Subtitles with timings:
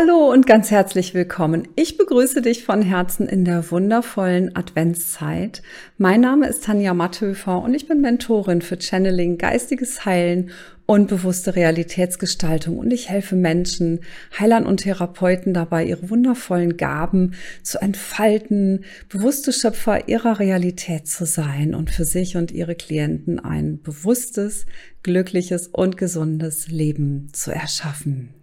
[0.00, 1.66] Hallo und ganz herzlich willkommen.
[1.74, 5.60] Ich begrüße dich von Herzen in der wundervollen Adventszeit.
[5.96, 10.50] Mein Name ist Tanja Matthöfer und ich bin Mentorin für Channeling, geistiges Heilen
[10.86, 13.98] und bewusste Realitätsgestaltung und ich helfe Menschen,
[14.38, 21.74] Heilern und Therapeuten dabei, ihre wundervollen Gaben zu entfalten, bewusste Schöpfer ihrer Realität zu sein
[21.74, 24.64] und für sich und ihre Klienten ein bewusstes,
[25.02, 28.37] glückliches und gesundes Leben zu erschaffen.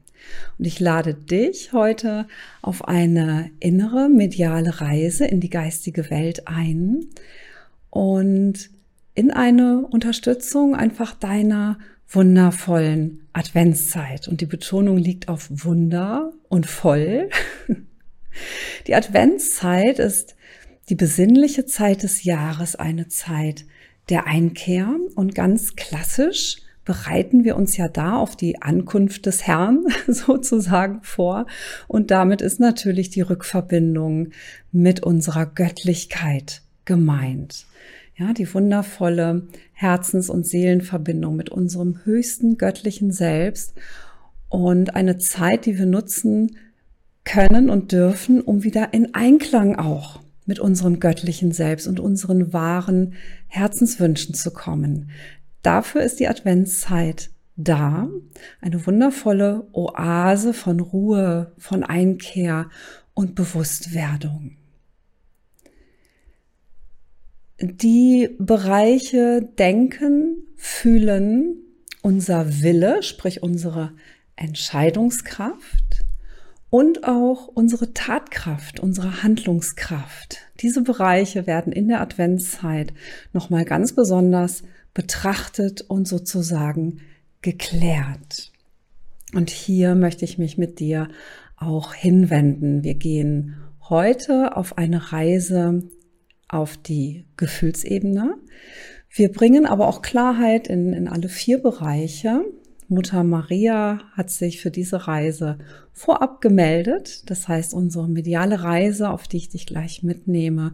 [0.58, 2.28] Und ich lade dich heute
[2.62, 7.08] auf eine innere mediale Reise in die geistige Welt ein
[7.90, 8.70] und
[9.14, 14.28] in eine Unterstützung einfach deiner wundervollen Adventszeit.
[14.28, 17.30] Und die Betonung liegt auf Wunder und voll.
[18.88, 20.36] Die Adventszeit ist
[20.90, 23.66] die besinnliche Zeit des Jahres, eine Zeit
[24.10, 29.84] der Einkehr und ganz klassisch bereiten wir uns ja da auf die Ankunft des Herrn
[30.08, 31.48] sozusagen vor.
[31.88, 34.30] Und damit ist natürlich die Rückverbindung
[34.72, 37.66] mit unserer Göttlichkeit gemeint.
[38.18, 43.74] Ja, die wundervolle Herzens- und Seelenverbindung mit unserem höchsten göttlichen Selbst
[44.48, 46.56] und eine Zeit, die wir nutzen
[47.26, 53.16] können und dürfen, um wieder in Einklang auch mit unserem göttlichen Selbst und unseren wahren
[53.48, 55.10] Herzenswünschen zu kommen.
[55.66, 58.08] Dafür ist die Adventszeit da.
[58.62, 62.70] Eine wundervolle Oase von Ruhe, von Einkehr
[63.16, 64.58] und Bewusstwerdung.
[67.60, 71.56] Die Bereiche Denken, Fühlen,
[72.04, 73.94] unser Wille, sprich unsere
[74.36, 76.06] Entscheidungskraft
[76.70, 80.42] und auch unsere Tatkraft, unsere Handlungskraft.
[80.60, 82.94] Diese Bereiche werden in der Adventszeit
[83.34, 84.62] nochmal ganz besonders
[84.96, 87.02] betrachtet und sozusagen
[87.44, 88.52] geklärt.
[89.36, 91.10] Und hier möchte ich mich mit dir
[91.58, 92.84] auch hinwenden.
[92.84, 93.58] Wir gehen
[93.88, 95.84] heute auf eine Reise
[96.48, 98.36] auf die Gefühlsebene.
[99.10, 102.44] Wir bringen aber auch Klarheit in, in alle vier Bereiche.
[102.88, 105.58] Mutter Maria hat sich für diese Reise
[105.92, 107.30] vorab gemeldet.
[107.30, 110.74] Das heißt, unsere mediale Reise, auf die ich dich gleich mitnehme,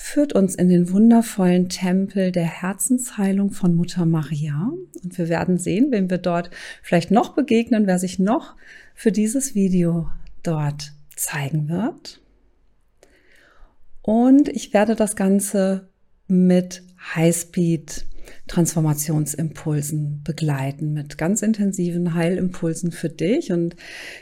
[0.00, 4.70] führt uns in den wundervollen Tempel der Herzensheilung von Mutter Maria.
[5.02, 6.50] Und wir werden sehen, wem wir dort
[6.84, 8.54] vielleicht noch begegnen, wer sich noch
[8.94, 10.08] für dieses Video
[10.44, 12.20] dort zeigen wird.
[14.00, 15.88] Und ich werde das Ganze
[16.28, 16.84] mit
[17.16, 18.06] Highspeed
[18.48, 23.52] Transformationsimpulsen begleiten, mit ganz intensiven Heilimpulsen für dich.
[23.52, 23.76] Und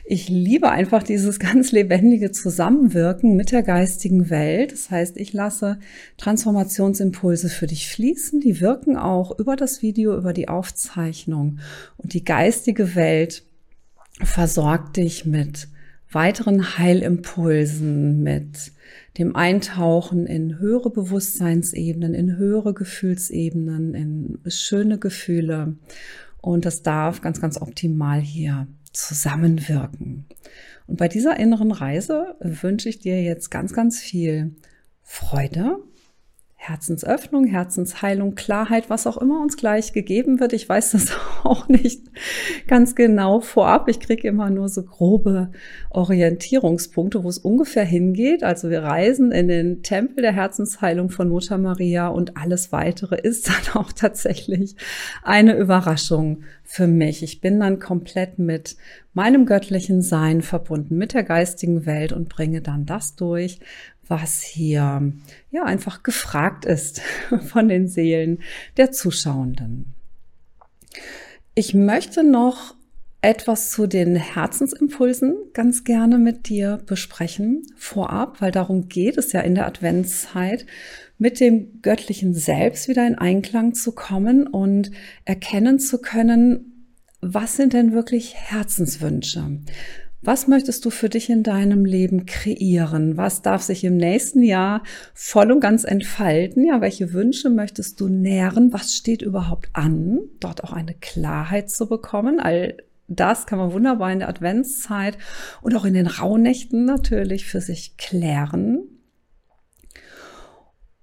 [0.04, 4.72] ich liebe einfach dieses ganz lebendige Zusammenwirken mit der geistigen Welt.
[4.72, 5.78] Das heißt, ich lasse
[6.18, 8.40] Transformationsimpulse für dich fließen.
[8.40, 11.60] Die wirken auch über das Video, über die Aufzeichnung.
[11.96, 13.44] Und die geistige Welt
[14.22, 15.68] versorgt dich mit
[16.10, 18.72] weiteren Heilimpulsen, mit
[19.18, 25.76] dem Eintauchen in höhere Bewusstseinsebenen, in höhere Gefühlsebenen, in schöne Gefühle.
[26.40, 30.26] Und das darf ganz, ganz optimal hier zusammenwirken.
[30.86, 34.54] Und bei dieser inneren Reise wünsche ich dir jetzt ganz, ganz viel
[35.02, 35.78] Freude
[36.68, 40.52] Herzensöffnung, Herzensheilung, Klarheit, was auch immer uns gleich gegeben wird.
[40.52, 42.02] Ich weiß das auch nicht
[42.66, 43.88] ganz genau vorab.
[43.88, 45.52] Ich kriege immer nur so grobe
[45.90, 48.42] Orientierungspunkte, wo es ungefähr hingeht.
[48.42, 53.48] Also wir reisen in den Tempel der Herzensheilung von Mutter Maria und alles weitere ist
[53.74, 54.74] dann auch tatsächlich
[55.22, 57.22] eine Überraschung für mich.
[57.22, 58.76] Ich bin dann komplett mit
[59.14, 63.60] meinem göttlichen Sein verbunden, mit der geistigen Welt und bringe dann das durch,
[64.08, 65.12] was hier
[65.50, 67.00] ja einfach gefragt ist
[67.48, 68.38] von den Seelen
[68.76, 69.94] der Zuschauenden.
[71.54, 72.74] Ich möchte noch
[73.22, 79.40] etwas zu den Herzensimpulsen ganz gerne mit dir besprechen vorab, weil darum geht es ja
[79.40, 80.66] in der Adventszeit,
[81.18, 84.90] mit dem göttlichen Selbst wieder in Einklang zu kommen und
[85.24, 86.86] erkennen zu können,
[87.20, 89.58] was sind denn wirklich Herzenswünsche?
[90.26, 93.16] Was möchtest du für dich in deinem Leben kreieren?
[93.16, 94.82] Was darf sich im nächsten Jahr
[95.14, 96.66] voll und ganz entfalten?
[96.66, 98.72] Ja, welche Wünsche möchtest du nähren?
[98.72, 100.18] Was steht überhaupt an?
[100.40, 102.40] Dort auch eine Klarheit zu bekommen.
[102.40, 102.76] All
[103.06, 105.16] das kann man wunderbar in der Adventszeit
[105.62, 108.80] und auch in den Rauhnächten natürlich für sich klären.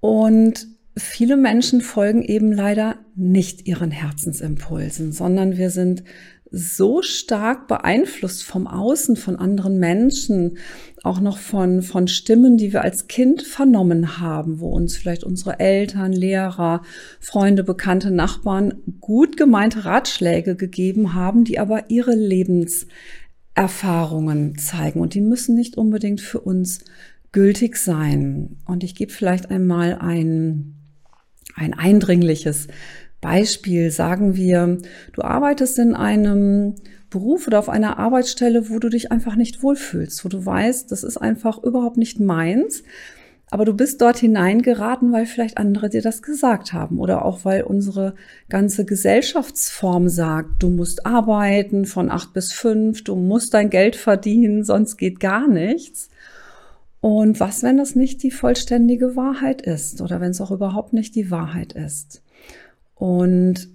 [0.01, 0.67] Und
[0.97, 6.03] viele Menschen folgen eben leider nicht ihren Herzensimpulsen, sondern wir sind
[6.55, 10.59] so stark beeinflusst vom Außen, von anderen Menschen,
[11.01, 15.59] auch noch von, von Stimmen, die wir als Kind vernommen haben, wo uns vielleicht unsere
[15.59, 16.83] Eltern, Lehrer,
[17.19, 22.85] Freunde, Bekannte, Nachbarn gut gemeinte Ratschläge gegeben haben, die aber ihre Lebens
[23.55, 26.85] Erfahrungen zeigen und die müssen nicht unbedingt für uns
[27.31, 28.57] gültig sein.
[28.65, 30.75] Und ich gebe vielleicht einmal ein,
[31.55, 32.67] ein eindringliches
[33.23, 33.89] Beispiel.
[33.89, 34.77] Sagen wir,
[35.13, 36.75] du arbeitest in einem
[37.09, 41.03] Beruf oder auf einer Arbeitsstelle, wo du dich einfach nicht wohlfühlst, wo du weißt, das
[41.03, 42.83] ist einfach überhaupt nicht meins.
[43.51, 47.61] Aber du bist dort hineingeraten, weil vielleicht andere dir das gesagt haben oder auch weil
[47.61, 48.15] unsere
[48.49, 54.63] ganze Gesellschaftsform sagt, du musst arbeiten von acht bis fünf, du musst dein Geld verdienen,
[54.63, 56.09] sonst geht gar nichts.
[56.99, 61.13] Und was, wenn das nicht die vollständige Wahrheit ist oder wenn es auch überhaupt nicht
[61.13, 62.22] die Wahrheit ist?
[63.03, 63.67] Und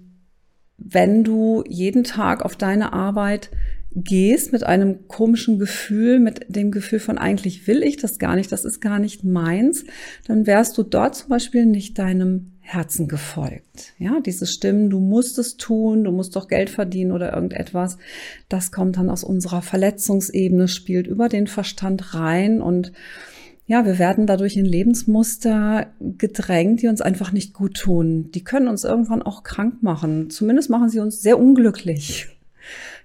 [0.79, 3.51] wenn du jeden Tag auf deine Arbeit
[3.91, 8.51] gehst mit einem komischen Gefühl, mit dem Gefühl von eigentlich will ich das gar nicht,
[8.51, 9.85] das ist gar nicht meins,
[10.25, 13.93] dann wärst du dort zum Beispiel nicht deinem Herzen gefolgt.
[13.99, 17.97] Ja, diese Stimmen, du musst es tun, du musst doch Geld verdienen oder irgendetwas,
[18.47, 22.93] das kommt dann aus unserer Verletzungsebene, spielt über den Verstand rein und
[23.69, 28.31] ja, wir werden dadurch in Lebensmuster gedrängt, die uns einfach nicht gut tun.
[28.31, 30.31] Die können uns irgendwann auch krank machen.
[30.31, 32.35] Zumindest machen sie uns sehr unglücklich.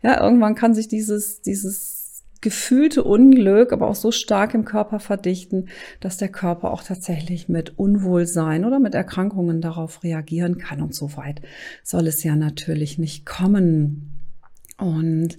[0.03, 5.69] Ja, irgendwann kann sich dieses, dieses gefühlte Unglück aber auch so stark im Körper verdichten,
[6.01, 10.81] dass der Körper auch tatsächlich mit Unwohlsein oder mit Erkrankungen darauf reagieren kann.
[10.81, 11.43] Und so weit
[11.83, 14.19] soll es ja natürlich nicht kommen.
[14.79, 15.37] Und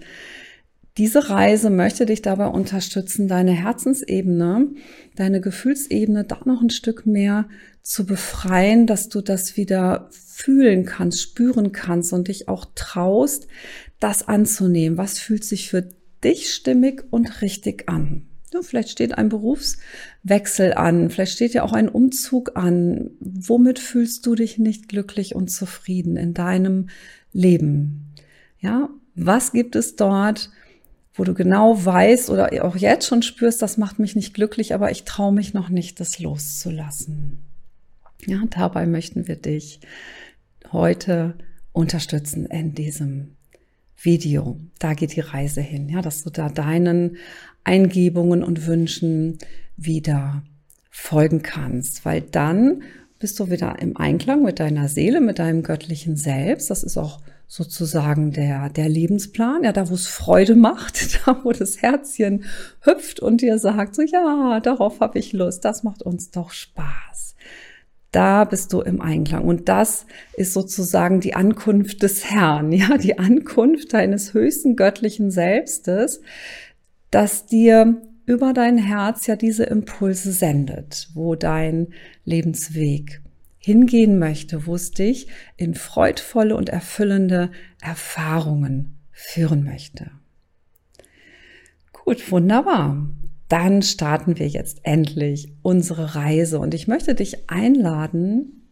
[0.98, 4.70] diese Reise möchte dich dabei unterstützen, deine Herzensebene,
[5.16, 7.50] deine Gefühlsebene da noch ein Stück mehr
[7.82, 13.48] zu befreien, dass du das wieder fühlen kannst, spüren kannst und dich auch traust,
[14.00, 14.98] das anzunehmen.
[14.98, 15.90] Was fühlt sich für
[16.24, 18.28] dich stimmig und richtig an?
[18.54, 23.12] Ja, vielleicht steht ein Berufswechsel an, vielleicht steht ja auch ein Umzug an.
[23.20, 26.88] Womit fühlst du dich nicht glücklich und zufrieden in deinem
[27.34, 28.14] Leben?
[28.60, 30.52] Ja, was gibt es dort,
[31.16, 34.92] wo du genau weißt oder auch jetzt schon spürst, das macht mich nicht glücklich, aber
[34.92, 37.40] ich traue mich noch nicht, das loszulassen?
[38.26, 39.80] Ja, dabei möchten wir dich
[40.72, 41.36] heute
[41.72, 43.36] unterstützen in diesem
[43.98, 44.60] Video.
[44.80, 47.18] Da geht die Reise hin, ja, dass du da deinen
[47.64, 49.38] Eingebungen und Wünschen
[49.78, 50.44] wieder
[50.90, 52.84] folgen kannst, weil dann
[53.20, 56.70] bist du wieder im Einklang mit deiner Seele, mit deinem göttlichen Selbst.
[56.70, 61.52] Das ist auch sozusagen der, der Lebensplan, ja, da wo es Freude macht, da wo
[61.52, 62.46] das Herzchen
[62.82, 67.26] hüpft und dir sagt, so ja, darauf habe ich Lust, das macht uns doch Spaß
[68.16, 69.44] da bist du im Einklang.
[69.44, 70.06] Und das
[70.38, 76.22] ist sozusagen die Ankunft des Herrn, ja, die Ankunft deines höchsten göttlichen Selbstes,
[77.12, 81.90] das dir über dein Herz ja diese Impulse sendet, wo dein
[82.24, 83.22] Lebensweg
[83.66, 85.28] hingehen möchte, wo es dich
[85.58, 87.52] in freudvolle und erfüllende
[87.82, 90.12] Erfahrungen führen möchte.
[91.92, 93.10] Gut, wunderbar
[93.48, 96.60] dann starten wir jetzt endlich unsere Reise.
[96.60, 98.70] Und ich möchte dich einladen,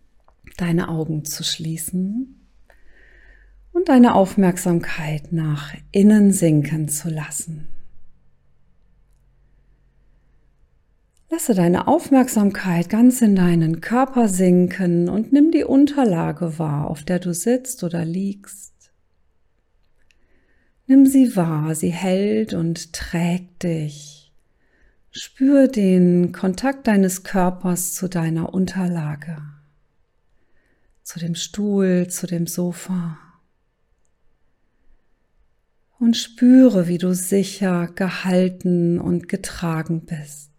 [0.57, 2.49] deine Augen zu schließen
[3.71, 7.67] und deine Aufmerksamkeit nach innen sinken zu lassen.
[11.33, 17.17] Lasse deine Aufmerksamkeit ganz in deinen Körper sinken und nimm die Unterlage wahr, auf der
[17.17, 18.91] du sitzt oder liegst.
[20.85, 24.31] Nimm sie wahr, sie hält und trägt dich.
[25.09, 29.41] Spür den Kontakt deines Körpers zu deiner Unterlage,
[31.01, 33.17] zu dem Stuhl, zu dem Sofa.
[35.97, 40.52] Und spüre, wie du sicher gehalten und getragen bist.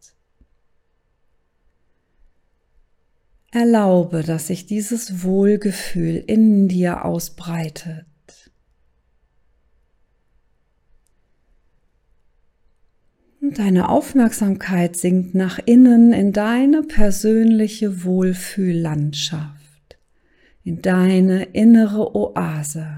[3.54, 8.04] Erlaube, dass sich dieses Wohlgefühl in dir ausbreitet.
[13.40, 19.99] Deine Aufmerksamkeit sinkt nach innen in deine persönliche Wohlfühllandschaft,
[20.64, 22.88] in deine innere Oase.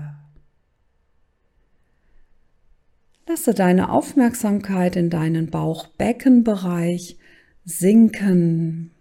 [3.29, 7.19] Lasse deine Aufmerksamkeit in deinen Bauchbeckenbereich
[7.67, 8.96] sinken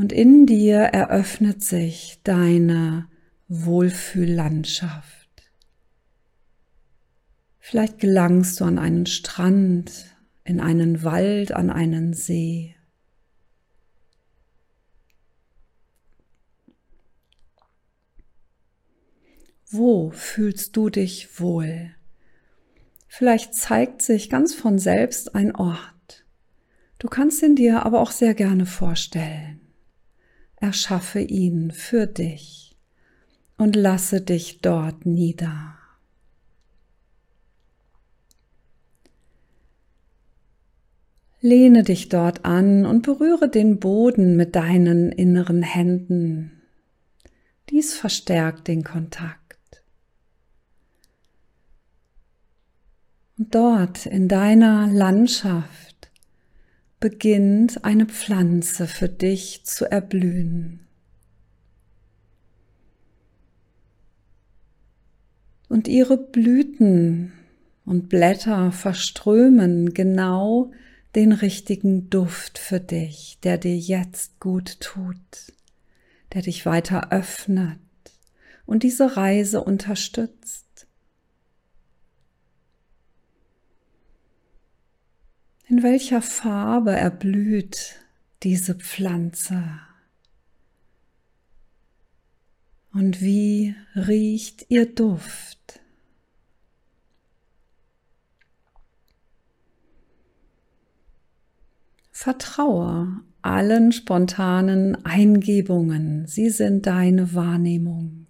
[0.00, 3.06] und in dir eröffnet sich deine
[3.48, 5.28] Wohlfühllandschaft.
[7.58, 12.74] Vielleicht gelangst du an einen Strand, in einen Wald, an einen See.
[19.66, 21.94] Wo fühlst du dich wohl?
[23.06, 26.24] Vielleicht zeigt sich ganz von selbst ein Ort.
[26.98, 29.59] Du kannst ihn dir aber auch sehr gerne vorstellen
[30.60, 32.76] erschaffe ihn für dich
[33.56, 35.76] und lasse dich dort nieder.
[41.42, 46.60] Lehne dich dort an und berühre den Boden mit deinen inneren Händen.
[47.70, 49.82] Dies verstärkt den Kontakt.
[53.38, 55.89] Und dort in deiner Landschaft
[57.00, 60.86] beginnt eine Pflanze für dich zu erblühen.
[65.68, 67.32] Und ihre Blüten
[67.84, 70.72] und Blätter verströmen genau
[71.14, 75.16] den richtigen Duft für dich, der dir jetzt gut tut,
[76.34, 77.78] der dich weiter öffnet
[78.66, 80.39] und diese Reise unterstützt.
[85.70, 87.94] In welcher Farbe erblüht
[88.42, 89.62] diese Pflanze?
[92.92, 95.78] Und wie riecht ihr Duft?
[102.10, 106.26] Vertraue allen spontanen Eingebungen.
[106.26, 108.26] Sie sind deine Wahrnehmung.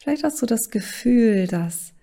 [0.00, 1.94] Vielleicht hast du das Gefühl, dass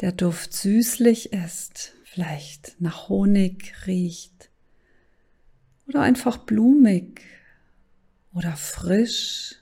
[0.00, 4.50] der Duft süßlich ist, vielleicht nach Honig riecht
[5.86, 7.20] oder einfach blumig
[8.32, 9.54] oder frisch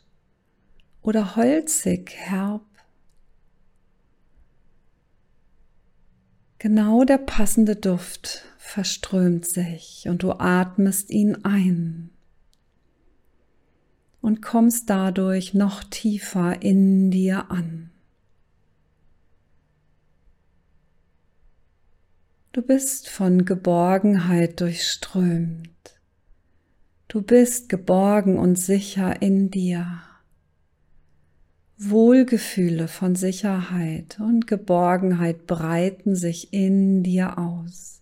[1.02, 2.64] oder holzig, herb.
[6.56, 12.08] Genau der passende Duft verströmt sich und du atmest ihn ein
[14.22, 17.90] und kommst dadurch noch tiefer in dir an.
[22.56, 26.00] Du bist von Geborgenheit durchströmt.
[27.06, 30.00] Du bist geborgen und sicher in dir.
[31.76, 38.00] Wohlgefühle von Sicherheit und Geborgenheit breiten sich in dir aus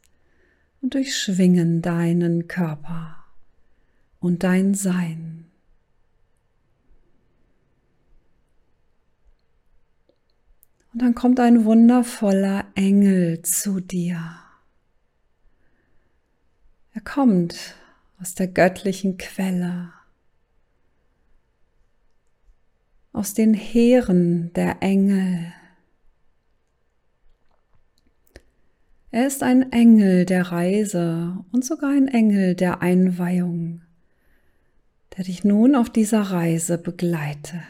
[0.80, 3.24] und durchschwingen deinen Körper
[4.20, 5.46] und dein Sein.
[10.92, 14.43] Und dann kommt ein wundervoller Engel zu dir.
[16.94, 17.74] Er kommt
[18.20, 19.92] aus der göttlichen Quelle,
[23.12, 25.52] aus den Heeren der Engel.
[29.10, 33.82] Er ist ein Engel der Reise und sogar ein Engel der Einweihung,
[35.16, 37.60] der dich nun auf dieser Reise begleitet.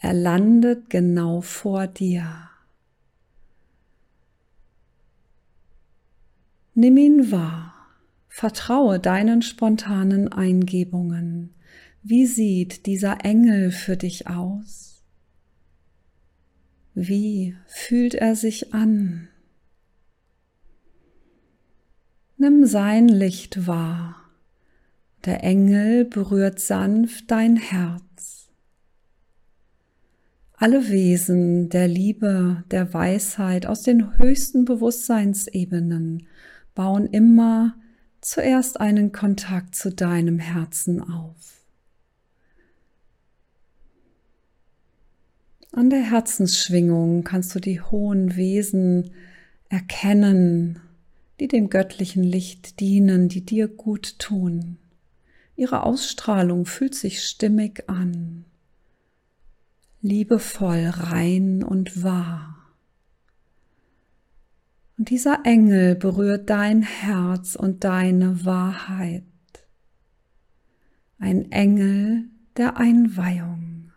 [0.00, 2.49] Er landet genau vor dir.
[6.74, 7.74] Nimm ihn wahr.
[8.28, 11.54] Vertraue deinen spontanen Eingebungen.
[12.02, 15.02] Wie sieht dieser Engel für dich aus?
[16.94, 19.28] Wie fühlt er sich an?
[22.36, 24.16] Nimm sein Licht wahr.
[25.26, 28.48] Der Engel berührt sanft dein Herz.
[30.54, 36.26] Alle Wesen der Liebe, der Weisheit aus den höchsten Bewusstseinsebenen
[36.80, 37.74] bauen immer
[38.22, 41.66] zuerst einen Kontakt zu deinem Herzen auf.
[45.72, 49.10] An der Herzensschwingung kannst du die hohen Wesen
[49.68, 50.80] erkennen,
[51.38, 54.78] die dem göttlichen Licht dienen, die dir gut tun.
[55.56, 58.46] Ihre Ausstrahlung fühlt sich stimmig an,
[60.00, 62.59] liebevoll, rein und wahr.
[65.00, 69.24] Und dieser Engel berührt dein Herz und deine Wahrheit.
[71.18, 72.28] Ein Engel
[72.58, 73.92] der Einweihung.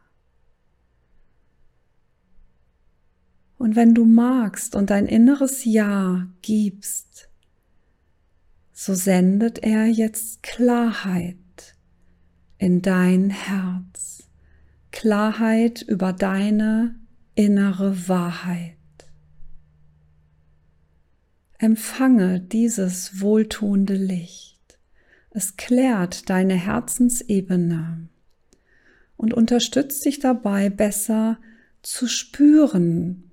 [3.58, 7.30] Und wenn du magst und dein inneres Ja gibst,
[8.72, 11.76] so sendet er jetzt Klarheit
[12.60, 14.30] in dein Herz,
[14.94, 16.96] Klarheit über deine
[17.36, 18.78] innere Wahrheit.
[21.60, 24.80] Empfange dieses wohltuende Licht.
[25.32, 28.08] Es klärt deine Herzensebene
[29.18, 31.40] und unterstützt dich dabei besser
[31.82, 33.32] zu spüren,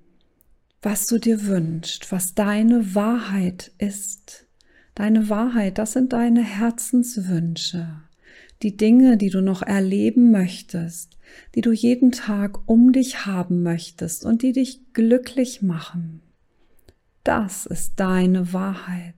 [0.81, 4.47] was du dir wünschst, was deine Wahrheit ist.
[4.95, 7.87] Deine Wahrheit, das sind deine Herzenswünsche,
[8.61, 11.17] die Dinge, die du noch erleben möchtest,
[11.55, 16.21] die du jeden Tag um dich haben möchtest und die dich glücklich machen.
[17.23, 19.15] Das ist deine Wahrheit.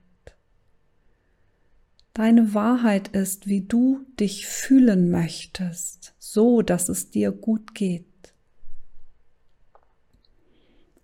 [2.12, 8.04] Deine Wahrheit ist, wie du dich fühlen möchtest, so dass es dir gut geht.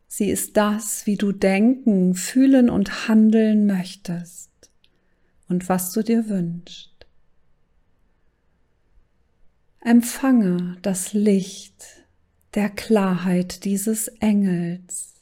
[0.06, 4.50] Sie ist das, wie du denken, fühlen und handeln möchtest.
[5.50, 7.06] und was du dir wünschst.
[9.80, 12.06] Empfange das Licht
[12.54, 15.19] der Klarheit dieses Engels.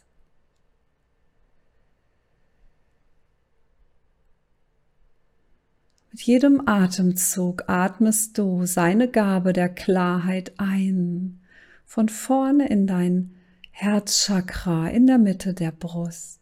[6.18, 11.38] Mit jedem Atemzug atmest du seine Gabe der Klarheit ein,
[11.84, 13.37] von vorne in dein
[13.70, 16.40] Herzchakra in der Mitte der Brust.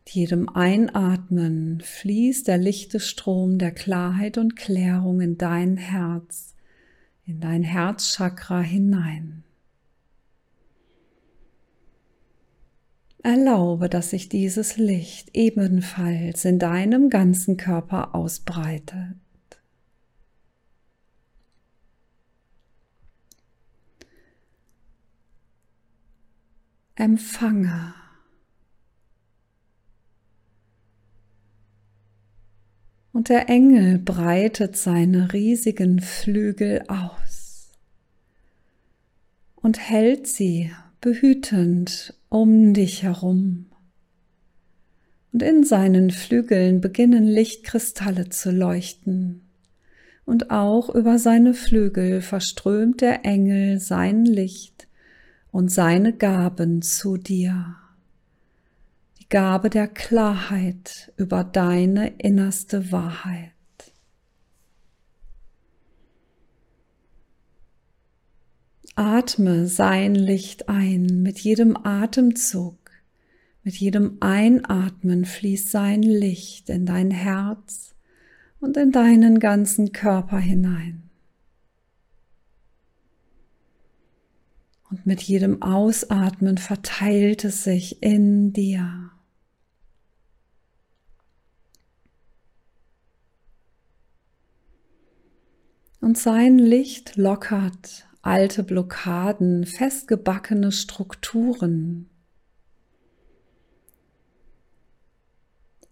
[0.00, 6.56] Mit jedem Einatmen fließt der lichte Strom der Klarheit und Klärung in dein Herz,
[7.24, 9.44] in dein Herzchakra hinein.
[13.24, 19.14] Erlaube, dass sich dieses Licht ebenfalls in deinem ganzen Körper ausbreitet.
[26.96, 27.94] Empfange.
[33.12, 37.70] Und der Engel breitet seine riesigen Flügel aus
[39.56, 43.66] und hält sie behütend um dich herum.
[45.34, 49.42] Und in seinen Flügeln beginnen Lichtkristalle zu leuchten.
[50.24, 54.88] Und auch über seine Flügel verströmt der Engel sein Licht
[55.50, 57.76] und seine Gaben zu dir.
[59.20, 63.52] Die Gabe der Klarheit über deine innerste Wahrheit.
[68.94, 72.78] Atme sein Licht ein mit jedem Atemzug.
[73.64, 77.94] Mit jedem Einatmen fließt sein Licht in dein Herz
[78.60, 81.10] und in deinen ganzen Körper hinein.
[84.90, 89.10] Und mit jedem Ausatmen verteilt es sich in dir.
[96.00, 102.08] Und sein Licht lockert alte Blockaden, festgebackene Strukturen.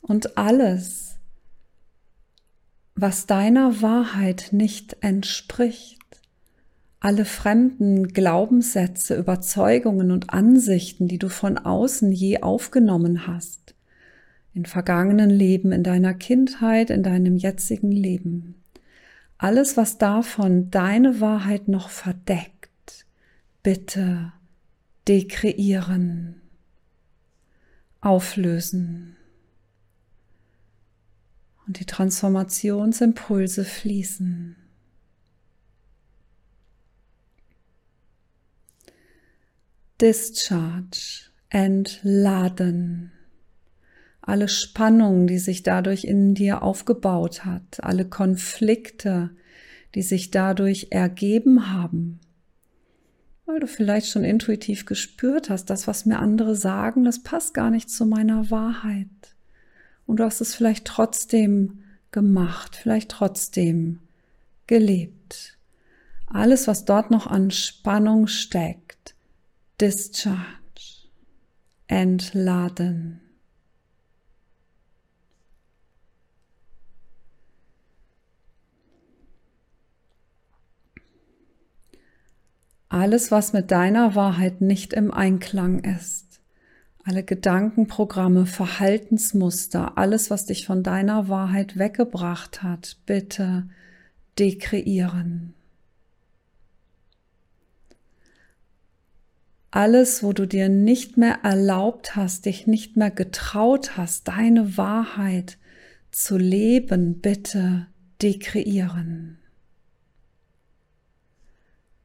[0.00, 1.16] Und alles,
[2.94, 5.98] was deiner Wahrheit nicht entspricht,
[7.00, 13.74] alle fremden Glaubenssätze, Überzeugungen und Ansichten, die du von außen je aufgenommen hast,
[14.52, 18.59] in vergangenen Leben, in deiner Kindheit, in deinem jetzigen Leben.
[19.42, 23.06] Alles, was davon deine Wahrheit noch verdeckt,
[23.62, 24.34] bitte
[25.08, 26.42] dekreieren,
[28.02, 29.16] auflösen.
[31.66, 34.56] Und die Transformationsimpulse fließen.
[40.02, 43.10] Discharge, entladen
[44.30, 49.30] alle Spannung, die sich dadurch in dir aufgebaut hat, alle Konflikte,
[49.94, 52.20] die sich dadurch ergeben haben,
[53.44, 57.70] weil du vielleicht schon intuitiv gespürt hast, das, was mir andere sagen, das passt gar
[57.70, 59.08] nicht zu meiner Wahrheit.
[60.06, 63.98] Und du hast es vielleicht trotzdem gemacht, vielleicht trotzdem
[64.68, 65.58] gelebt.
[66.26, 69.16] Alles, was dort noch an Spannung steckt,
[69.80, 70.38] discharge,
[71.88, 73.20] entladen.
[82.90, 86.40] Alles, was mit deiner Wahrheit nicht im Einklang ist,
[87.04, 93.68] alle Gedankenprogramme, Verhaltensmuster, alles, was dich von deiner Wahrheit weggebracht hat, bitte
[94.38, 95.54] dekreieren.
[99.70, 105.58] Alles, wo du dir nicht mehr erlaubt hast, dich nicht mehr getraut hast, deine Wahrheit
[106.10, 107.86] zu leben, bitte
[108.20, 109.39] dekreieren.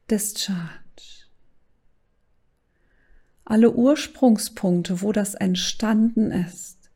[0.10, 1.26] Discharge.
[3.44, 6.92] Alle Ursprungspunkte, wo das entstanden ist,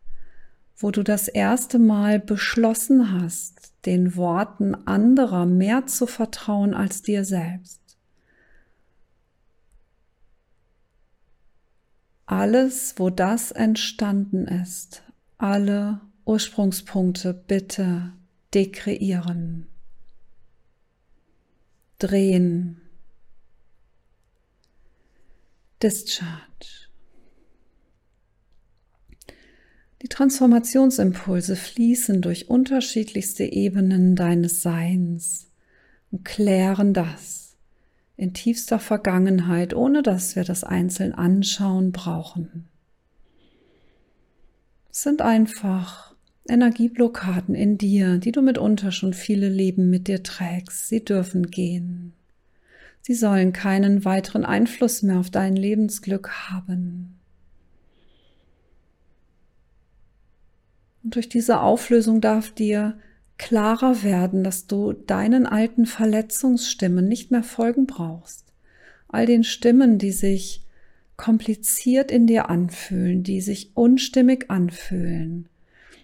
[0.78, 7.26] wo du das erste Mal beschlossen hast, den Worten anderer mehr zu vertrauen als dir
[7.26, 7.80] selbst.
[12.28, 15.02] Alles, wo das entstanden ist,
[15.40, 18.14] alle Ursprungspunkte bitte
[18.54, 19.66] dekreieren,
[21.98, 22.79] drehen,
[25.82, 26.90] Discharge.
[30.02, 35.52] Die Transformationsimpulse fließen durch unterschiedlichste Ebenen deines Seins
[36.12, 37.58] und klären das
[38.18, 42.68] in tiefster Vergangenheit, ohne dass wir das einzeln anschauen brauchen.
[44.92, 46.16] Es sind einfach
[46.50, 52.14] Energieblockaden in dir, die du mitunter schon viele Leben mit dir trägst, sie dürfen gehen.
[53.10, 57.18] Sie sollen keinen weiteren Einfluss mehr auf dein Lebensglück haben.
[61.04, 63.00] Und durch diese Auflösung darf dir
[63.40, 68.54] klarer werden, dass du deinen alten Verletzungsstimmen nicht mehr folgen brauchst.
[69.08, 70.64] All den Stimmen, die sich
[71.18, 75.50] kompliziert in dir anfühlen, die sich unstimmig anfühlen.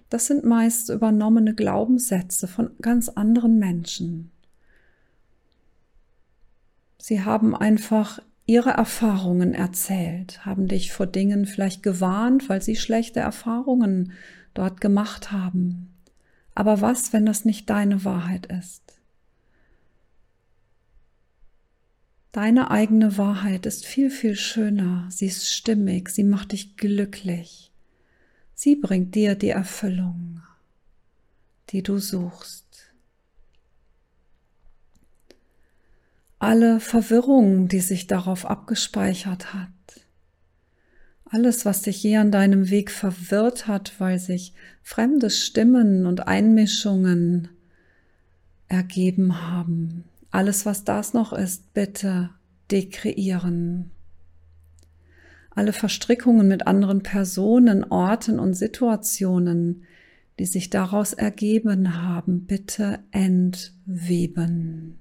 [0.09, 4.31] Das sind meist übernommene Glaubenssätze von ganz anderen Menschen.
[7.07, 13.19] Sie haben einfach ihre Erfahrungen erzählt, haben dich vor Dingen vielleicht gewarnt, weil sie schlechte
[13.19, 14.13] Erfahrungen
[14.55, 15.93] dort gemacht haben.
[16.55, 18.81] Aber was, wenn das nicht deine Wahrheit ist?
[22.31, 27.71] Deine eigene Wahrheit ist viel, viel schöner, sie ist stimmig, sie macht dich glücklich.
[28.55, 30.41] Sie bringt dir die Erfüllung,
[31.69, 32.64] die du suchst.
[36.39, 39.69] Alle Verwirrung, die sich darauf abgespeichert hat,
[41.25, 47.49] alles, was dich je an deinem Weg verwirrt hat, weil sich fremde Stimmen und Einmischungen
[48.67, 52.29] ergeben haben, alles, was das noch ist, bitte
[52.71, 53.91] dekreieren.
[55.51, 59.83] Alle Verstrickungen mit anderen Personen, Orten und Situationen,
[60.37, 64.99] die sich daraus ergeben haben, bitte entweben.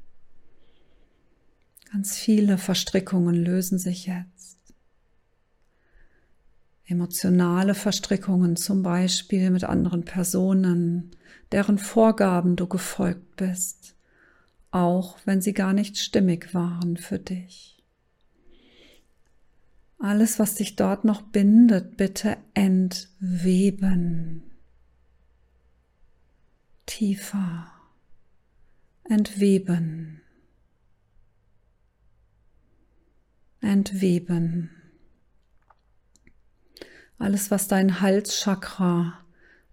[1.94, 4.58] Ganz viele Verstrickungen lösen sich jetzt
[6.86, 11.12] emotionale Verstrickungen zum Beispiel mit anderen Personen,
[11.52, 13.94] deren Vorgaben du gefolgt bist,
[14.72, 17.80] auch wenn sie gar nicht stimmig waren für dich.
[20.00, 24.42] Alles, was dich dort noch bindet, bitte entweben.
[26.86, 27.70] Tiefer.
[29.04, 30.23] Entweben.
[33.74, 34.70] Entweben.
[37.18, 39.18] Alles, was dein Halschakra,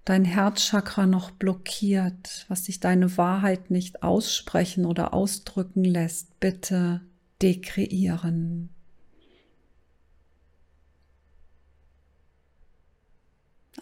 [0.06, 7.02] dein Herzchakra noch blockiert, was dich deine Wahrheit nicht aussprechen oder ausdrücken lässt, bitte
[7.44, 8.70] dekreieren.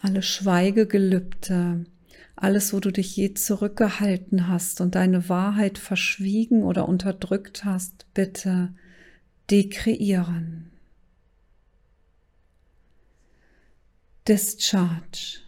[0.02, 1.86] Alle Schweigegelübde,
[2.36, 8.74] alles, wo du dich je zurückgehalten hast und deine Wahrheit verschwiegen oder unterdrückt hast, bitte
[9.50, 10.70] dekreieren.
[14.28, 15.40] Discharge.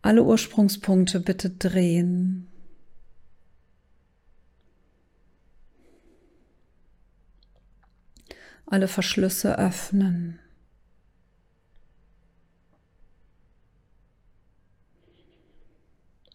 [0.00, 2.48] Alle Ursprungspunkte bitte drehen.
[8.66, 10.38] Alle Verschlüsse öffnen.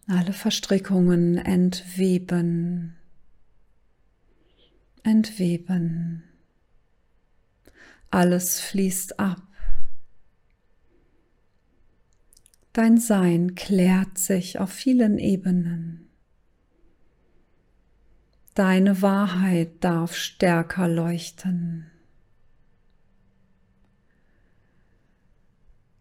[0.06, 2.97] Alle Verstrickungen entweben.
[5.08, 6.22] Entweben.
[8.10, 9.40] Alles fließt ab.
[12.74, 16.10] Dein Sein klärt sich auf vielen Ebenen.
[18.52, 21.86] Deine Wahrheit darf stärker leuchten.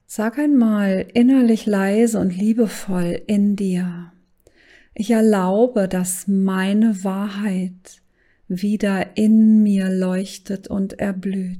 [0.05, 4.11] Sag einmal innerlich leise und liebevoll in dir,
[4.93, 8.01] ich erlaube, dass meine Wahrheit
[8.47, 11.59] wieder in mir leuchtet und erblüht.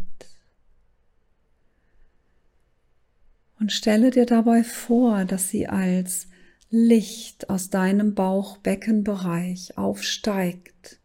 [3.59, 6.27] Und stelle dir dabei vor, dass sie als
[6.69, 10.99] Licht aus deinem Bauchbeckenbereich aufsteigt,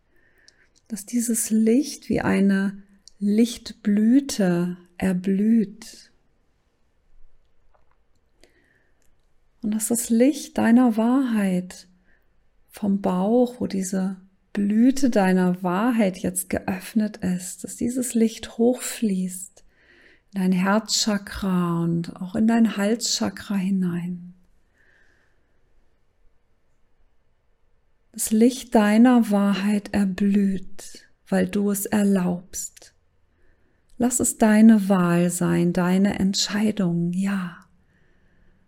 [0.89, 2.83] dass dieses Licht wie eine
[3.19, 6.11] Lichtblüte erblüht.
[9.63, 11.87] Und dass das Licht deiner Wahrheit
[12.69, 14.17] vom Bauch, wo diese
[14.53, 19.65] Blüte deiner Wahrheit jetzt geöffnet ist, dass dieses Licht hochfließt
[20.35, 24.35] in dein Herzchakra und auch in dein Halschakra hinein.
[28.13, 32.93] Das Licht deiner Wahrheit erblüht, weil du es erlaubst.
[33.97, 37.57] Lass es deine Wahl sein, deine Entscheidung, ja.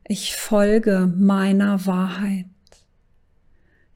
[0.06, 2.46] Ich folge meiner Wahrheit.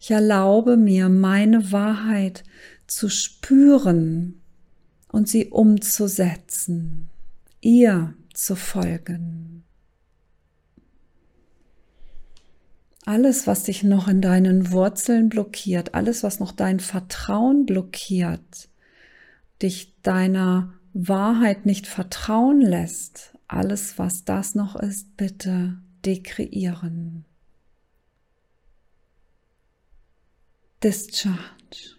[0.01, 2.45] Ich erlaube mir, meine Wahrheit
[2.87, 4.41] zu spüren
[5.09, 7.09] und sie umzusetzen
[7.61, 9.65] ihr zu folgen.
[13.05, 18.69] Alles, was dich noch in deinen Wurzeln blockiert, alles, was noch dein Vertrauen blockiert,
[19.63, 27.25] dich deiner Wahrheit nicht vertrauen lässt, alles, was das noch ist, bitte dekreieren.
[30.83, 31.97] Discharge.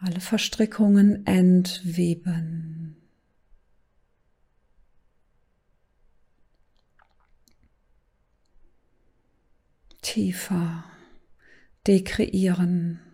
[0.00, 2.96] Alle Verstrickungen entweben.
[10.02, 10.84] Tiefer
[11.86, 13.05] dekreieren.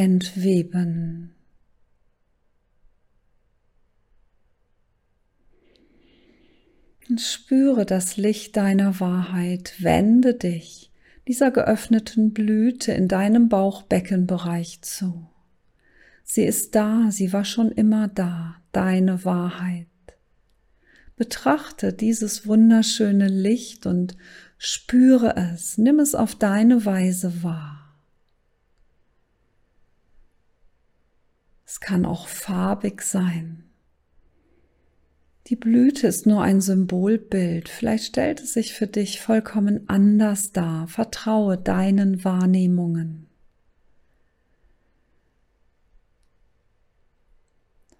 [0.00, 1.34] Entweben.
[7.06, 9.74] Und spüre das Licht deiner Wahrheit.
[9.80, 10.90] Wende dich
[11.28, 15.28] dieser geöffneten Blüte in deinem Bauchbeckenbereich zu.
[16.24, 19.86] Sie ist da, sie war schon immer da, deine Wahrheit.
[21.16, 24.16] Betrachte dieses wunderschöne Licht und
[24.56, 27.79] spüre es, nimm es auf deine Weise wahr.
[31.72, 33.62] Es kann auch farbig sein.
[35.46, 37.68] Die Blüte ist nur ein Symbolbild.
[37.68, 40.88] Vielleicht stellt es sich für dich vollkommen anders dar.
[40.88, 43.28] Vertraue deinen Wahrnehmungen.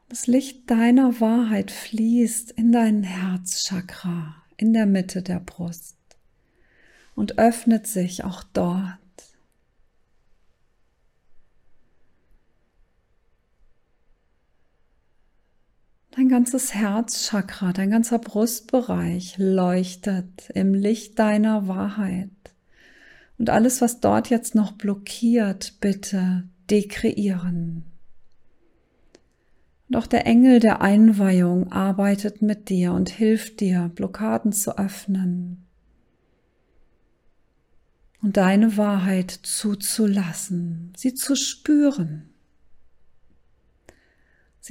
[0.09, 5.97] Das Licht deiner Wahrheit fließt in dein Herzchakra, in der Mitte der Brust
[7.15, 9.00] und öffnet sich auch dort.
[16.13, 22.31] Dein ganzes Herzchakra, dein ganzer Brustbereich leuchtet im Licht deiner Wahrheit.
[23.39, 27.85] Und alles, was dort jetzt noch blockiert, bitte dekreieren.
[29.89, 35.65] Und auch der Engel der Einweihung arbeitet mit dir und hilft dir, Blockaden zu öffnen
[38.23, 42.30] und deine Wahrheit zuzulassen, sie zu spüren.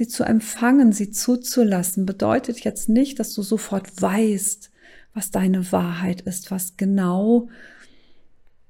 [0.00, 4.70] Sie zu empfangen, sie zuzulassen, bedeutet jetzt nicht, dass du sofort weißt,
[5.12, 7.50] was deine Wahrheit ist, was genau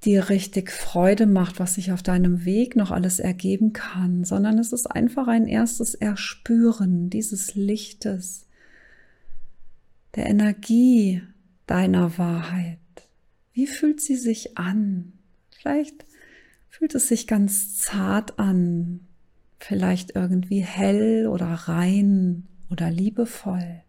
[0.02, 4.72] dir richtig Freude macht, was sich auf deinem Weg noch alles ergeben kann, sondern es
[4.72, 8.48] ist einfach ein erstes Erspüren dieses Lichtes,
[10.16, 11.22] der Energie
[11.68, 12.78] deiner Wahrheit.
[13.52, 15.12] Wie fühlt sie sich an?
[15.52, 16.04] Vielleicht
[16.68, 19.06] fühlt es sich ganz zart an,
[19.60, 23.82] vielleicht irgendwie hell oder rein oder liebevoll.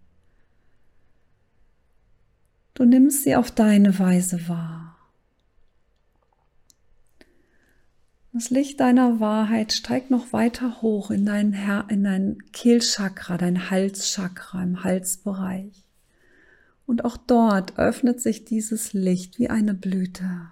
[2.73, 4.97] Du nimmst sie auf deine Weise wahr.
[8.33, 13.69] Das Licht deiner Wahrheit steigt noch weiter hoch in dein, Her in dein Kehlchakra, dein
[13.69, 15.83] Halschakra im Halsbereich.
[16.85, 20.47] Und auch dort öffnet sich dieses Licht wie eine Blüte.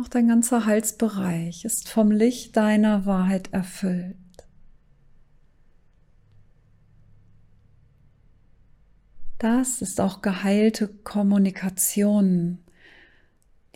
[0.00, 4.16] Auch dein ganzer Halsbereich ist vom Licht deiner Wahrheit erfüllt.
[9.38, 12.58] Das ist auch geheilte Kommunikation.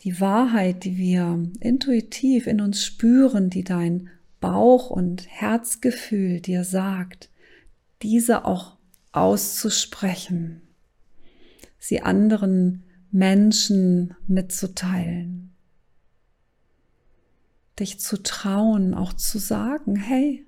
[0.01, 4.09] Die Wahrheit, die wir intuitiv in uns spüren, die dein
[4.41, 7.29] Bauch- und Herzgefühl dir sagt,
[8.01, 8.77] diese auch
[9.13, 10.61] auszusprechen,
[11.77, 15.48] sie anderen Menschen mitzuteilen
[17.79, 20.45] dich zu trauen, auch zu sagen, hey,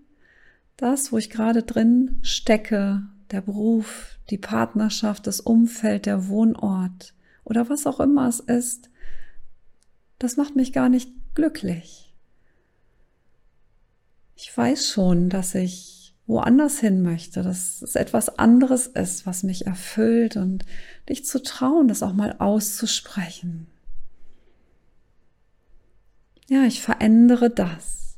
[0.77, 7.13] das, wo ich gerade drin stecke, der Beruf, die Partnerschaft, das Umfeld, der Wohnort
[7.43, 8.89] oder was auch immer es ist,
[10.19, 12.13] das macht mich gar nicht glücklich.
[14.35, 19.65] Ich weiß schon, dass ich woanders hin möchte, dass es etwas anderes ist, was mich
[19.65, 20.65] erfüllt und
[21.09, 23.67] dich zu trauen, das auch mal auszusprechen.
[26.51, 28.17] Ja, ich verändere das.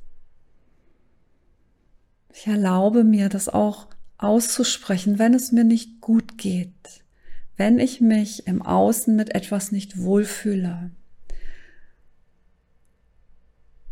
[2.34, 7.04] Ich erlaube mir, das auch auszusprechen, wenn es mir nicht gut geht,
[7.58, 10.90] wenn ich mich im Außen mit etwas nicht wohlfühle.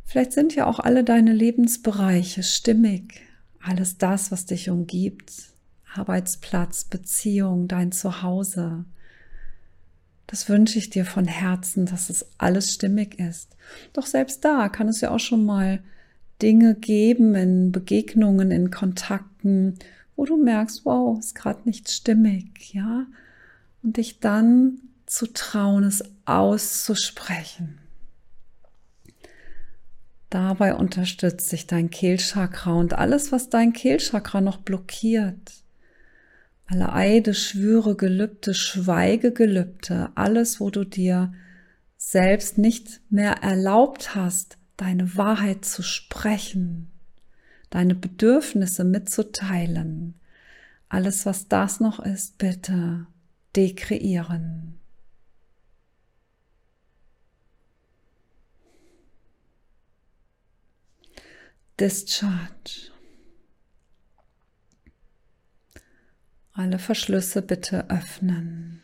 [0.06, 3.22] Vielleicht sind ja auch alle deine Lebensbereiche stimmig,
[3.62, 5.54] alles das, was dich umgibt,
[5.94, 8.86] Arbeitsplatz, Beziehung, dein Zuhause,
[10.32, 13.58] das wünsche ich dir von Herzen, dass es alles stimmig ist.
[13.92, 15.84] Doch selbst da kann es ja auch schon mal
[16.42, 19.78] Dinge geben in Begegnungen, in Kontakten,
[20.16, 23.08] wo du merkst, wow, ist gerade nicht stimmig, ja?
[23.84, 27.80] Und dich dann zu trauen, es auszusprechen.
[30.30, 35.52] Dabei unterstützt sich dein Kehlchakra und alles, was dein Kehlchakra noch blockiert,
[36.72, 41.34] alle Eide, Schwüre, Gelübde, Schweigegelübde, alles, wo du dir
[41.98, 46.90] selbst nicht mehr erlaubt hast, deine Wahrheit zu sprechen,
[47.70, 50.16] deine Bedürfnisse mitzuteilen,
[50.88, 53.06] alles, was das noch ist, bitte
[53.54, 54.80] dekreieren.
[61.78, 62.91] Discharge.
[66.54, 68.82] Alle Verschlüsse bitte öffnen.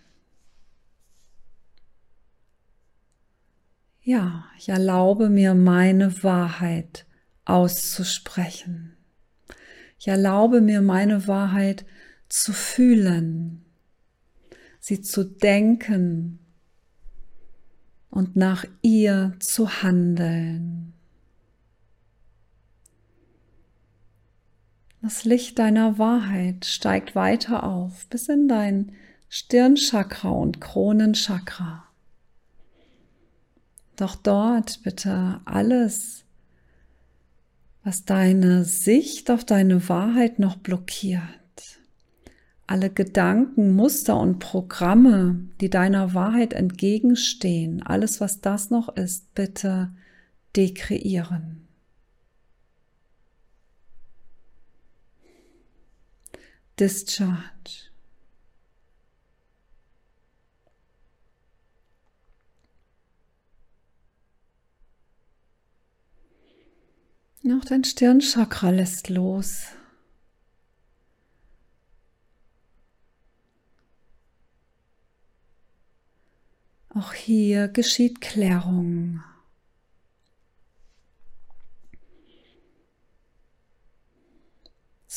[4.02, 7.06] Ja, ich erlaube mir meine Wahrheit
[7.44, 8.96] auszusprechen.
[10.00, 11.86] Ich erlaube mir meine Wahrheit
[12.30, 13.66] zu fühlen,
[14.80, 16.40] sie zu denken
[18.10, 20.94] und nach ihr zu handeln.
[25.02, 28.94] Das Licht deiner Wahrheit steigt weiter auf bis in dein
[29.30, 31.84] Stirnchakra und Kronenchakra.
[33.96, 36.24] Doch dort bitte alles,
[37.84, 41.22] was deine Sicht auf deine Wahrheit noch blockiert.
[42.66, 49.92] Alle Gedanken, Muster und Programme, die deiner Wahrheit entgegenstehen, alles, was das noch ist, bitte
[50.56, 51.67] dekreieren.
[56.80, 57.88] Discharge.
[67.50, 69.68] Auch dein Stirnchakra lässt los.
[76.90, 79.24] Auch hier geschieht Klärung.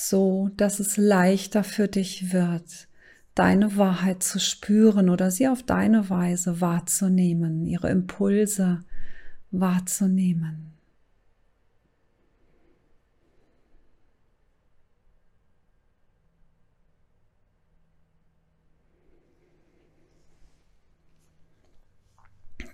[0.09, 2.89] So dass es leichter für dich wird,
[3.35, 8.81] deine Wahrheit zu spüren oder sie auf deine Weise wahrzunehmen, ihre Impulse
[9.51, 10.73] wahrzunehmen.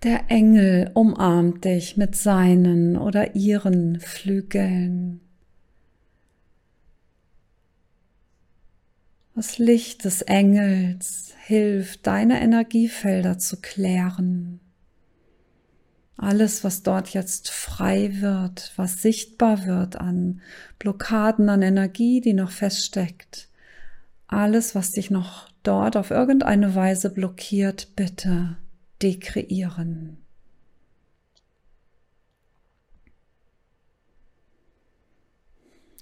[0.04, 5.25] Der Engel umarmt dich mit seinen oder ihren Flügeln.
[9.36, 14.60] Das Licht des Engels hilft, deine Energiefelder zu klären.
[16.16, 20.40] Alles, was dort jetzt frei wird, was sichtbar wird an
[20.78, 23.50] Blockaden, an Energie, die noch feststeckt,
[24.26, 28.56] alles, was dich noch dort auf irgendeine Weise blockiert, bitte
[29.02, 30.16] dekreieren.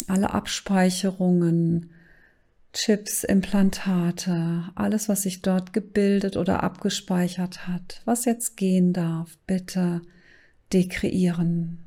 [0.06, 1.90] Alle Abspeicherungen,
[2.74, 10.02] Chips, Implantate, alles, was sich dort gebildet oder abgespeichert hat, was jetzt gehen darf, bitte
[10.72, 11.84] dekreieren.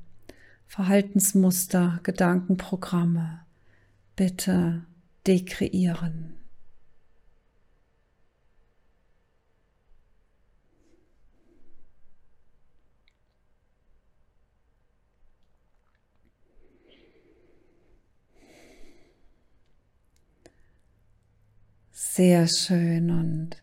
[0.65, 3.41] Verhaltensmuster, Gedankenprogramme,
[4.15, 4.85] bitte
[5.27, 6.35] dekreieren.
[22.17, 23.61] Sehr schön und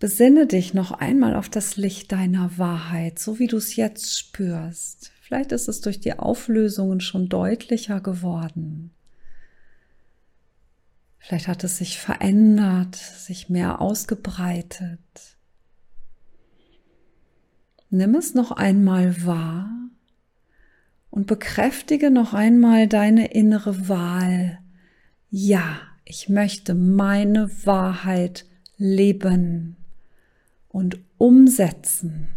[0.00, 5.12] besinne dich noch einmal auf das Licht deiner Wahrheit, so wie du es jetzt spürst.
[5.20, 8.90] Vielleicht ist es durch die Auflösungen schon deutlicher geworden.
[11.20, 15.38] Vielleicht hat es sich verändert, sich mehr ausgebreitet.
[17.88, 19.70] Nimm es noch einmal wahr
[21.10, 24.58] und bekräftige noch einmal deine innere Wahl.
[25.30, 28.46] Ja, ich möchte meine Wahrheit
[28.76, 29.76] leben
[30.68, 32.28] und umsetzen.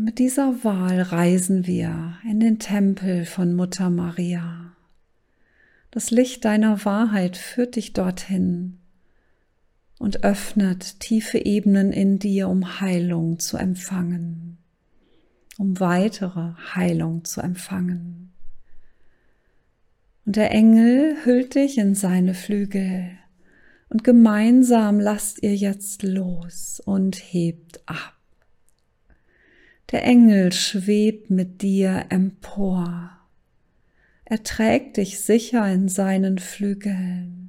[0.00, 4.74] mit dieser Wahl reisen wir in den Tempel von Mutter Maria.
[5.90, 8.79] Das Licht deiner Wahrheit führt dich dorthin
[10.00, 14.56] und öffnet tiefe Ebenen in dir, um Heilung zu empfangen,
[15.58, 18.32] um weitere Heilung zu empfangen.
[20.24, 23.10] Und der Engel hüllt dich in seine Flügel
[23.90, 28.16] und gemeinsam lasst ihr jetzt los und hebt ab.
[29.92, 33.10] Der Engel schwebt mit dir empor.
[34.24, 37.39] Er trägt dich sicher in seinen Flügeln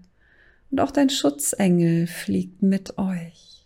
[0.71, 3.65] und auch dein Schutzengel fliegt mit euch.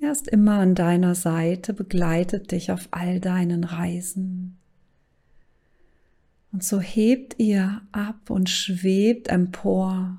[0.00, 4.58] Er ist immer an deiner Seite, begleitet dich auf all deinen Reisen.
[6.50, 10.18] Und so hebt ihr ab und schwebt empor.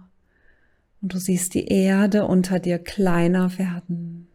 [1.01, 4.27] Und du siehst die Erde unter dir kleiner werden.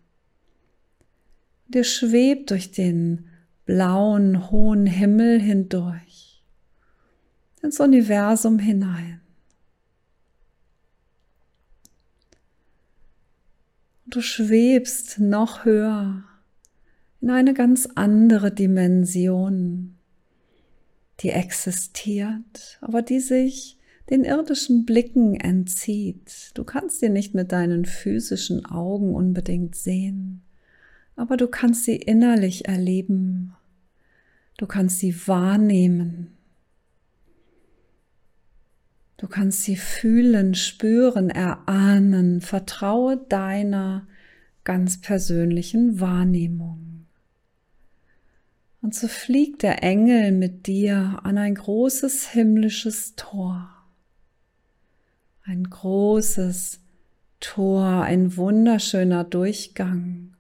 [1.67, 3.29] Und ihr schwebt durch den
[3.65, 6.43] blauen, hohen Himmel hindurch,
[7.63, 9.21] ins Universum hinein.
[14.11, 16.25] Du schwebst noch höher
[17.21, 19.99] in eine ganz andere Dimension
[21.21, 23.77] die existiert, aber die sich
[24.11, 26.53] den irdischen Blicken entzieht.
[26.55, 30.43] Du kannst sie nicht mit deinen physischen Augen unbedingt sehen,
[31.17, 33.55] aber du kannst sie innerlich erleben.
[34.57, 36.38] Du kannst sie wahrnehmen.
[39.19, 42.41] Du kannst sie fühlen, spüren, erahnen.
[42.41, 44.07] Vertraue deiner
[44.63, 47.07] ganz persönlichen Wahrnehmung.
[48.81, 53.69] Und so fliegt der Engel mit dir an ein großes himmlisches Tor.
[55.43, 56.81] Ein großes
[57.41, 60.37] Tor, ein wunderschöner Durchgang.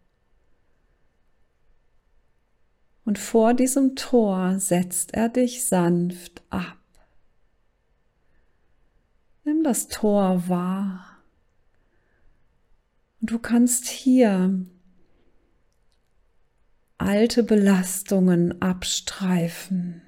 [3.05, 6.78] Und vor diesem Tor setzt er dich sanft ab.
[9.49, 11.23] Nimm das Tor wahr.
[13.19, 14.67] Und du kannst hier
[16.99, 20.03] alte Belastungen abstreifen.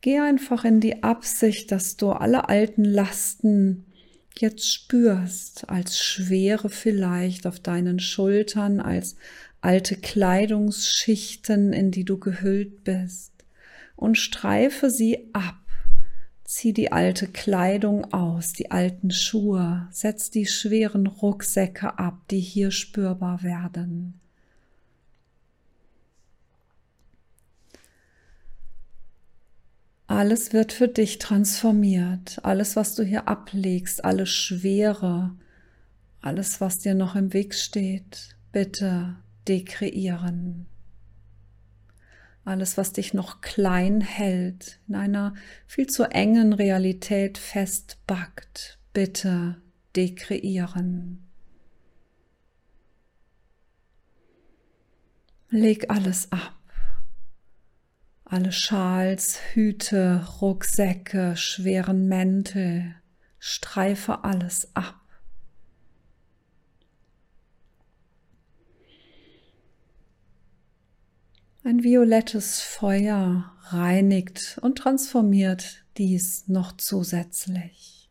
[0.00, 3.84] Geh einfach in die Absicht, dass du alle alten Lasten
[4.38, 9.16] jetzt spürst, als Schwere vielleicht auf deinen Schultern, als
[9.60, 13.34] alte Kleidungsschichten, in die du gehüllt bist,
[13.94, 15.65] und streife sie ab.
[16.46, 22.70] Zieh die alte Kleidung aus, die alten Schuhe, setz die schweren Rucksäcke ab, die hier
[22.70, 24.20] spürbar werden.
[30.06, 32.38] Alles wird für dich transformiert.
[32.44, 35.36] Alles, was du hier ablegst, alle Schwere,
[36.20, 39.16] alles, was dir noch im Weg steht, bitte
[39.48, 40.66] dekreieren
[42.46, 45.34] alles, was dich noch klein hält, in einer
[45.66, 49.60] viel zu engen Realität festbackt, bitte
[49.96, 51.26] dekreieren.
[55.48, 56.54] Leg alles ab.
[58.24, 62.96] Alle Schals, Hüte, Rucksäcke, schweren Mäntel,
[63.38, 65.05] streife alles ab.
[71.66, 78.08] Ein violettes Feuer reinigt und transformiert dies noch zusätzlich.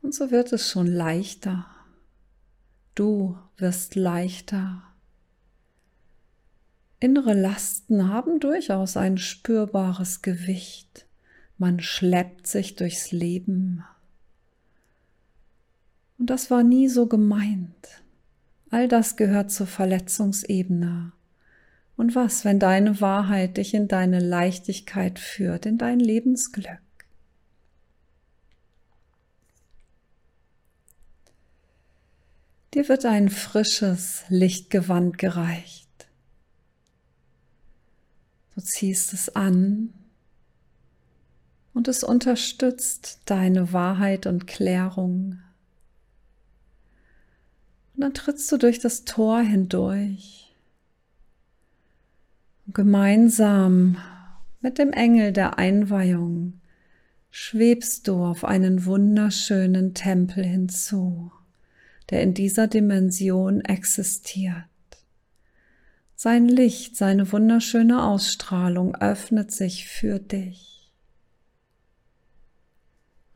[0.00, 1.66] Und so wird es schon leichter.
[2.94, 4.82] Du wirst leichter.
[7.00, 11.06] Innere Lasten haben durchaus ein spürbares Gewicht.
[11.58, 13.84] Man schleppt sich durchs Leben.
[16.16, 18.03] Und das war nie so gemeint.
[18.74, 21.12] All das gehört zur Verletzungsebene.
[21.94, 26.80] Und was, wenn deine Wahrheit dich in deine Leichtigkeit führt, in dein Lebensglück?
[32.74, 36.08] Dir wird ein frisches Lichtgewand gereicht.
[38.56, 39.94] Du ziehst es an
[41.74, 45.43] und es unterstützt deine Wahrheit und Klärung
[47.94, 50.52] und dann trittst du durch das Tor hindurch.
[52.66, 53.98] Und gemeinsam
[54.60, 56.60] mit dem Engel der Einweihung
[57.30, 61.30] schwebst du auf einen wunderschönen Tempel hinzu,
[62.10, 64.64] der in dieser Dimension existiert.
[66.16, 70.73] Sein Licht, seine wunderschöne Ausstrahlung öffnet sich für dich.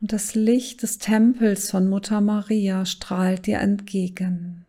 [0.01, 4.65] Und das Licht des Tempels von Mutter Maria strahlt dir entgegen.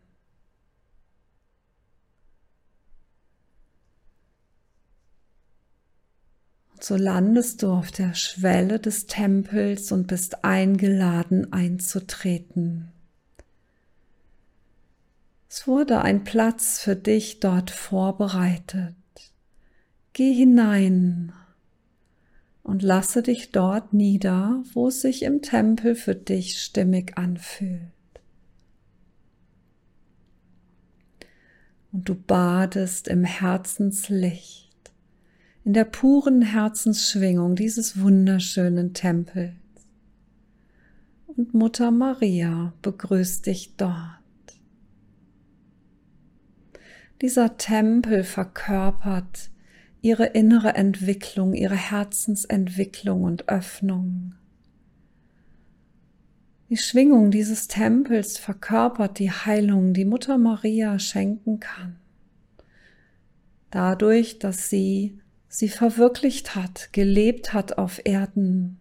[6.73, 12.91] Und so landest du auf der Schwelle des Tempels und bist eingeladen einzutreten.
[15.47, 18.95] Es wurde ein Platz für dich dort vorbereitet.
[20.13, 21.33] Geh hinein
[22.63, 27.91] und lasse dich dort nieder, wo es sich im Tempel für dich stimmig anfühlt.
[31.91, 34.91] Und du badest im Herzenslicht,
[35.65, 39.55] in der puren Herzensschwingung dieses wunderschönen Tempels.
[41.27, 44.19] Und Mutter Maria begrüßt dich dort.
[47.21, 49.51] Dieser Tempel verkörpert
[50.01, 54.33] ihre innere Entwicklung, ihre Herzensentwicklung und Öffnung.
[56.69, 61.97] Die Schwingung dieses Tempels verkörpert die Heilung, die Mutter Maria schenken kann.
[63.69, 68.79] Dadurch, dass sie sie verwirklicht hat, gelebt hat auf Erden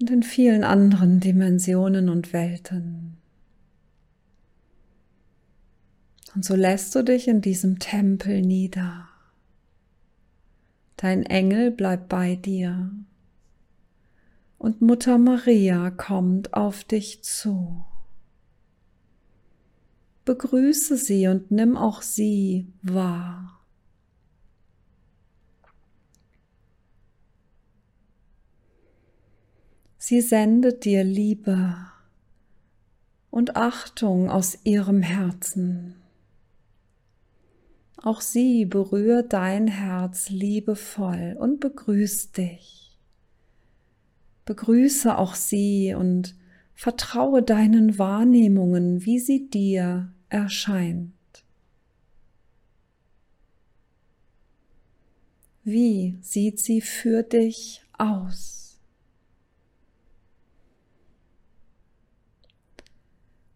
[0.00, 3.16] und in vielen anderen Dimensionen und Welten.
[6.34, 9.05] Und so lässt du dich in diesem Tempel nieder.
[10.96, 12.90] Dein Engel bleibt bei dir.
[14.58, 17.84] Und Mutter Maria kommt auf dich zu.
[20.24, 23.60] Begrüße sie und nimm auch sie wahr.
[29.98, 31.76] Sie sendet dir Liebe
[33.30, 35.96] und Achtung aus ihrem Herzen.
[38.06, 42.96] Auch sie berührt dein Herz liebevoll und begrüßt dich.
[44.44, 46.36] Begrüße auch sie und
[46.72, 51.10] vertraue deinen Wahrnehmungen, wie sie dir erscheint.
[55.64, 58.78] Wie sieht sie für dich aus?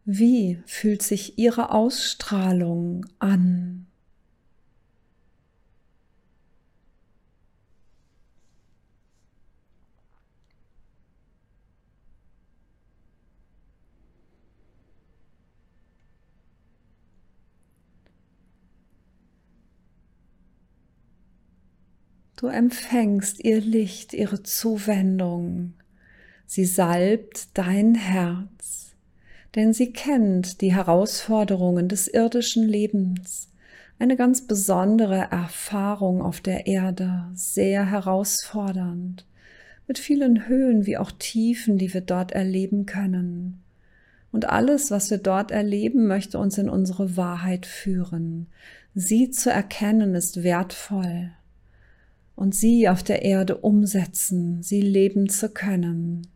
[0.05, 3.80] Wie fühlt sich ihre Ausstrahlung an?
[22.41, 25.75] Du empfängst ihr Licht, ihre Zuwendung.
[26.47, 28.95] Sie salbt dein Herz,
[29.55, 33.51] denn sie kennt die Herausforderungen des irdischen Lebens.
[33.99, 39.27] Eine ganz besondere Erfahrung auf der Erde, sehr herausfordernd,
[39.87, 43.61] mit vielen Höhen wie auch Tiefen, die wir dort erleben können.
[44.33, 48.47] Und alles, was wir dort erleben, möchte uns in unsere Wahrheit führen.
[48.95, 51.33] Sie zu erkennen ist wertvoll
[52.41, 56.27] und sie auf der Erde umsetzen, sie leben zu können.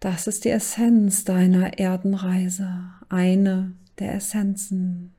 [0.00, 5.12] Das ist die Essenz deiner Erdenreise, eine der Essenzen.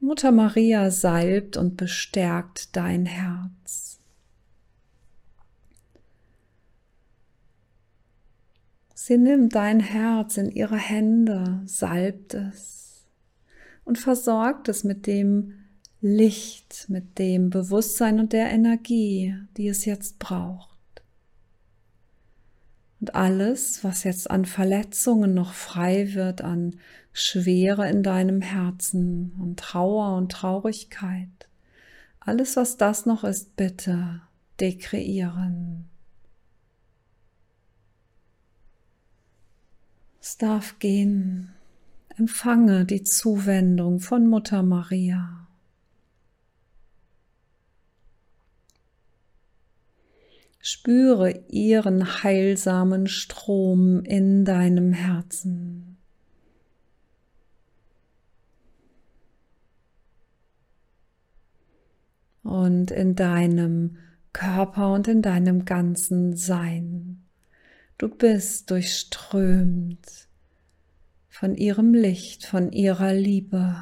[0.00, 4.00] Mutter Maria salbt und bestärkt dein Herz.
[8.92, 13.06] Sie nimmt dein Herz in ihre Hände, salbt es
[13.84, 15.54] und versorgt es mit dem
[16.00, 20.70] Licht, mit dem Bewusstsein und der Energie, die es jetzt braucht.
[23.00, 26.76] Und alles, was jetzt an Verletzungen noch frei wird, an
[27.12, 31.28] Schwere in deinem Herzen und Trauer und Traurigkeit,
[32.20, 34.20] alles, was das noch ist, bitte
[34.60, 35.86] dekreieren.
[40.20, 41.50] Es darf gehen.
[42.16, 45.39] Empfange die Zuwendung von Mutter Maria.
[50.62, 55.96] Spüre ihren heilsamen Strom in deinem Herzen.
[62.42, 63.96] Und in deinem
[64.34, 67.22] Körper und in deinem ganzen Sein.
[67.96, 70.28] Du bist durchströmt
[71.28, 73.76] von ihrem Licht, von ihrer Liebe,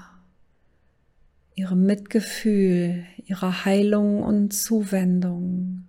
[1.56, 5.87] ihrem Mitgefühl, ihrer Heilung und Zuwendung.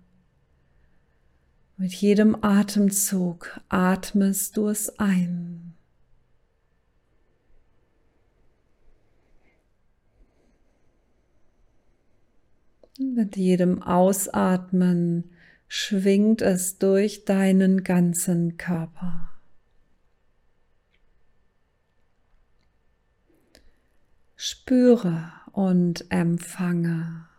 [1.80, 5.72] Mit jedem Atemzug atmest du es ein.
[12.98, 15.30] Mit jedem Ausatmen
[15.68, 19.30] schwingt es durch deinen ganzen Körper.
[24.36, 27.29] Spüre und empfange.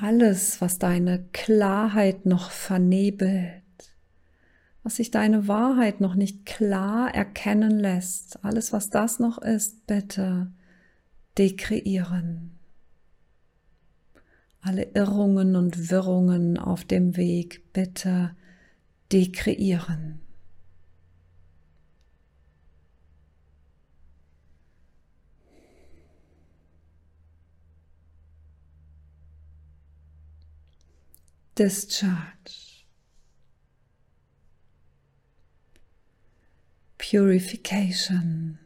[0.00, 3.62] Alles, was deine Klarheit noch vernebelt,
[4.82, 10.52] was sich deine Wahrheit noch nicht klar erkennen lässt, alles, was das noch ist, bitte
[11.36, 12.58] dekreieren.
[14.60, 18.36] Alle Irrungen und Wirrungen auf dem Weg bitte
[19.12, 20.20] dekreieren.
[31.58, 32.84] Discharge,
[36.98, 38.58] purification.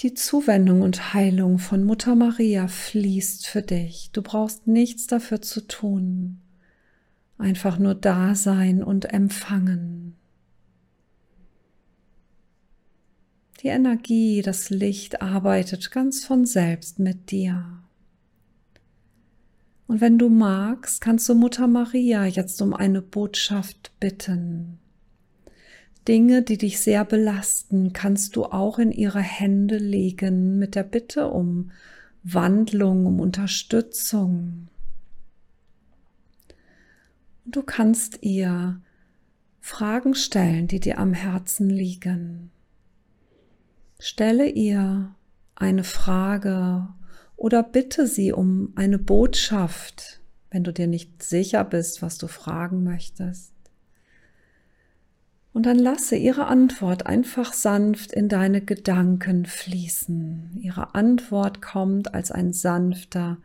[0.00, 4.10] Die Zuwendung und Heilung von Mutter Maria fließt für dich.
[4.12, 6.40] Du brauchst nichts dafür zu tun.
[7.36, 10.17] Einfach nur da sein und empfangen.
[13.60, 17.82] Die Energie, das Licht arbeitet ganz von selbst mit dir.
[19.88, 24.78] Und wenn du magst, kannst du Mutter Maria jetzt um eine Botschaft bitten.
[26.06, 31.28] Dinge, die dich sehr belasten, kannst du auch in ihre Hände legen mit der Bitte
[31.28, 31.72] um
[32.22, 34.68] Wandlung, um Unterstützung.
[37.44, 38.80] Du kannst ihr
[39.60, 42.50] Fragen stellen, die dir am Herzen liegen.
[44.00, 45.14] Stelle ihr
[45.56, 46.88] eine Frage
[47.36, 50.20] oder bitte sie um eine Botschaft,
[50.50, 53.52] wenn du dir nicht sicher bist, was du fragen möchtest.
[55.52, 60.52] Und dann lasse ihre Antwort einfach sanft in deine Gedanken fließen.
[60.60, 63.38] Ihre Antwort kommt als ein sanfter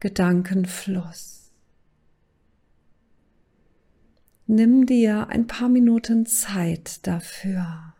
[0.00, 1.50] Gedankenfluss.
[4.46, 7.94] Nimm dir ein paar Minuten Zeit dafür.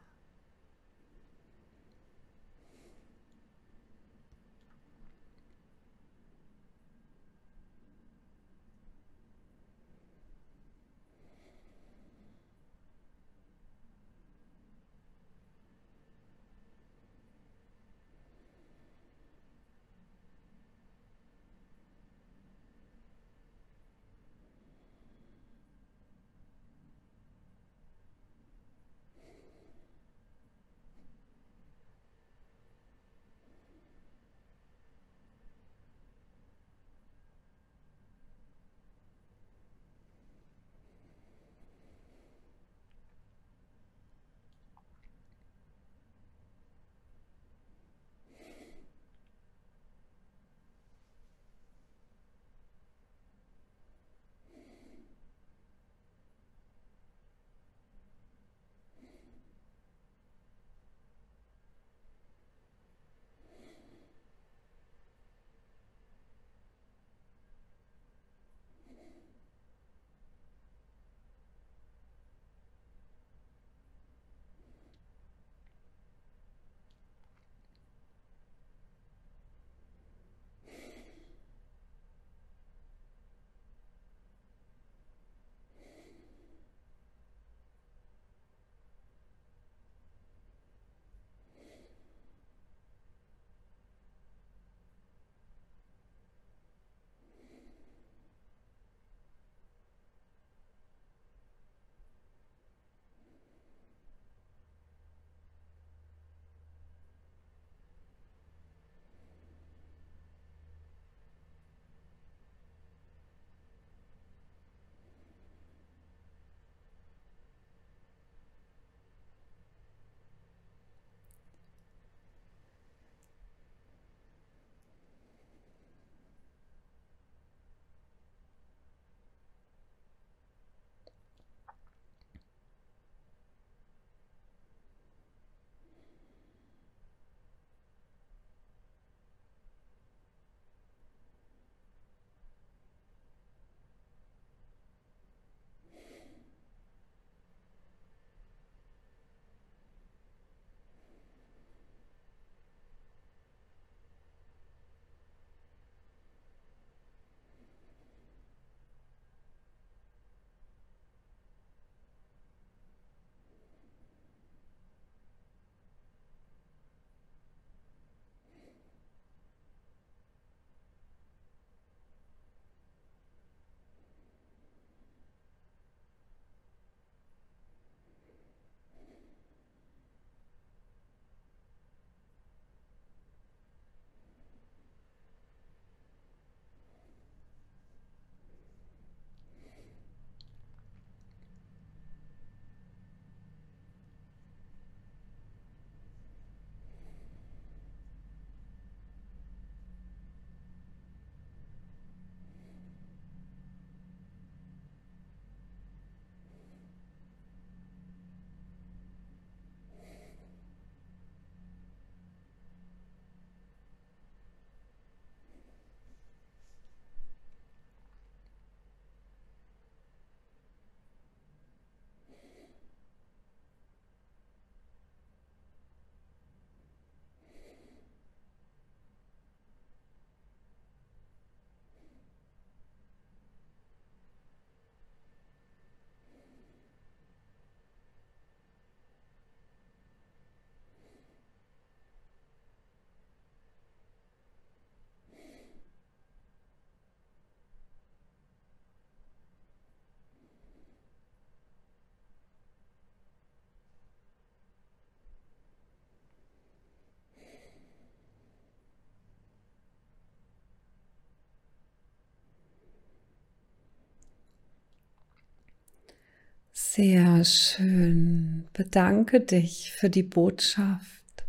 [266.93, 268.65] Sehr schön.
[268.73, 271.45] Bedanke dich für die Botschaft,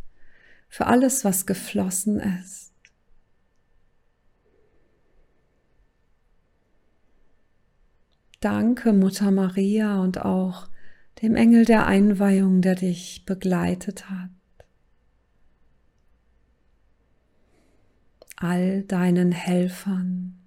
[0.70, 2.72] für alles, was geflossen ist.
[8.40, 10.70] Danke, Mutter Maria, und auch
[11.24, 14.30] dem Engel der Einweihung, der dich begleitet hat.
[18.36, 20.41] All deinen Helfern.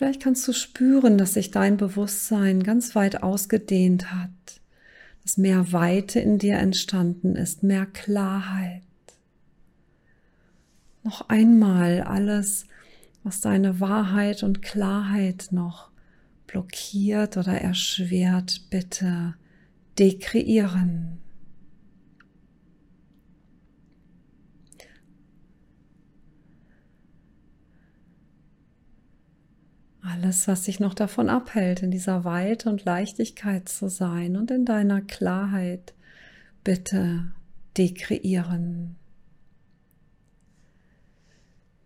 [0.00, 4.30] Vielleicht kannst du spüren, dass sich dein Bewusstsein ganz weit ausgedehnt hat,
[5.22, 8.80] dass mehr Weite in dir entstanden ist, mehr Klarheit.
[11.02, 12.64] Noch einmal alles,
[13.24, 15.90] was deine Wahrheit und Klarheit noch
[16.46, 19.34] blockiert oder erschwert, bitte
[19.98, 21.18] dekreieren.
[30.02, 34.64] Alles, was dich noch davon abhält, in dieser Weite und Leichtigkeit zu sein und in
[34.64, 35.92] deiner Klarheit,
[36.64, 37.32] bitte
[37.76, 38.96] dekreieren.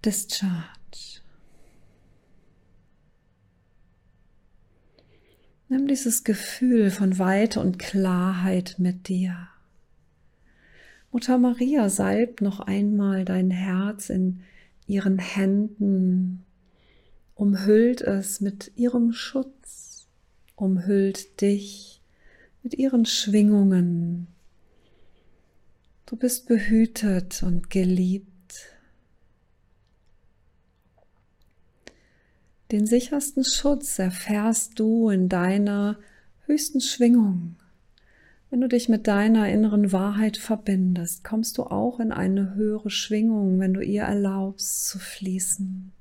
[0.04, 1.20] Discharge.
[5.68, 9.48] Nimm dieses Gefühl von Weite und Klarheit mit dir.
[11.10, 14.42] Mutter Maria salbt noch einmal dein Herz in
[14.86, 16.44] ihren Händen
[17.35, 20.07] umhüllt es mit ihrem Schutz,
[20.57, 22.01] umhüllt dich
[22.62, 24.28] mit ihren Schwingungen.
[26.07, 28.30] Du bist behütet und geliebt.
[32.70, 35.99] Den sichersten Schutz erfährst du in deiner
[36.47, 37.57] höchsten Schwingung.
[38.51, 43.59] Wenn du dich mit deiner inneren Wahrheit verbindest, kommst du auch in eine höhere Schwingung,
[43.59, 45.93] wenn du ihr erlaubst zu fließen.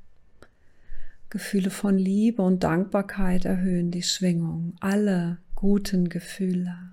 [1.34, 6.92] Gefühle von Liebe und Dankbarkeit erhöhen die Schwingung, alle guten Gefühle.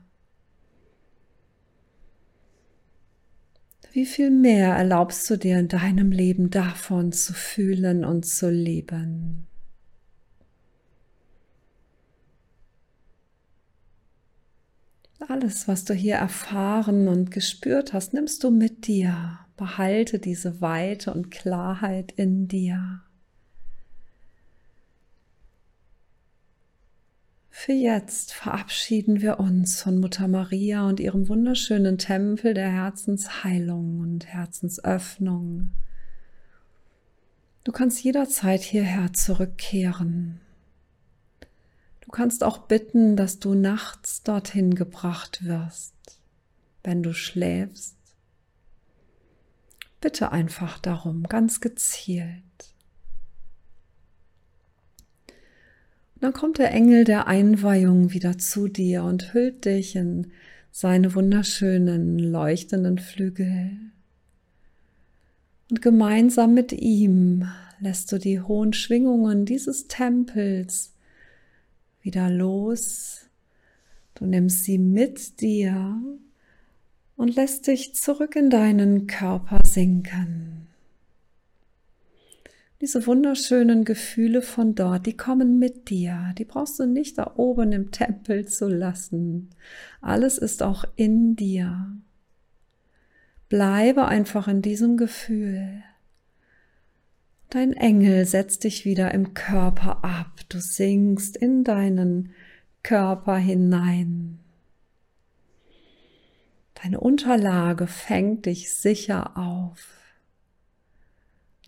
[3.93, 9.47] Wie viel mehr erlaubst du dir in deinem Leben davon zu fühlen und zu leben?
[15.29, 19.41] Alles, was du hier erfahren und gespürt hast, nimmst du mit dir.
[19.59, 23.03] Behalte diese Weite und Klarheit in dir.
[27.63, 34.25] Für jetzt verabschieden wir uns von Mutter Maria und ihrem wunderschönen Tempel der Herzensheilung und
[34.25, 35.71] Herzensöffnung.
[37.65, 40.41] Du kannst jederzeit hierher zurückkehren.
[42.01, 46.19] Du kannst auch bitten, dass du nachts dorthin gebracht wirst,
[46.83, 47.99] wenn du schläfst.
[50.01, 52.43] Bitte einfach darum, ganz gezielt.
[56.21, 60.33] Dann kommt der Engel der Einweihung wieder zu dir und hüllt dich in
[60.71, 63.71] seine wunderschönen leuchtenden Flügel.
[65.71, 67.49] Und gemeinsam mit ihm
[67.81, 70.93] lässt du die hohen Schwingungen dieses Tempels
[72.03, 73.29] wieder los.
[74.15, 76.01] Du nimmst sie mit dir
[77.17, 80.60] und lässt dich zurück in deinen Körper sinken.
[82.81, 86.33] Diese wunderschönen Gefühle von dort, die kommen mit dir.
[86.39, 89.51] Die brauchst du nicht da oben im Tempel zu lassen.
[90.01, 91.93] Alles ist auch in dir.
[93.51, 95.83] Bleibe einfach in diesem Gefühl.
[97.51, 100.41] Dein Engel setzt dich wieder im Körper ab.
[100.49, 102.33] Du sinkst in deinen
[102.83, 104.39] Körper hinein.
[106.83, 110.00] Deine Unterlage fängt dich sicher auf.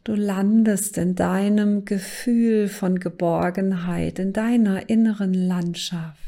[0.04, 6.18] Du landest in deinem Gefühl von Geborgenheit, in deiner inneren Landschaft.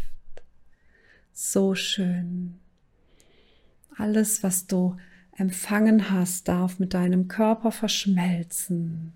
[1.32, 2.54] So schön.
[3.96, 4.96] Alles, was du
[5.36, 9.14] empfangen hast, darf mit deinem Körper verschmelzen,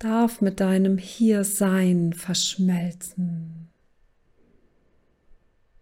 [0.00, 3.63] darf mit deinem Hiersein verschmelzen.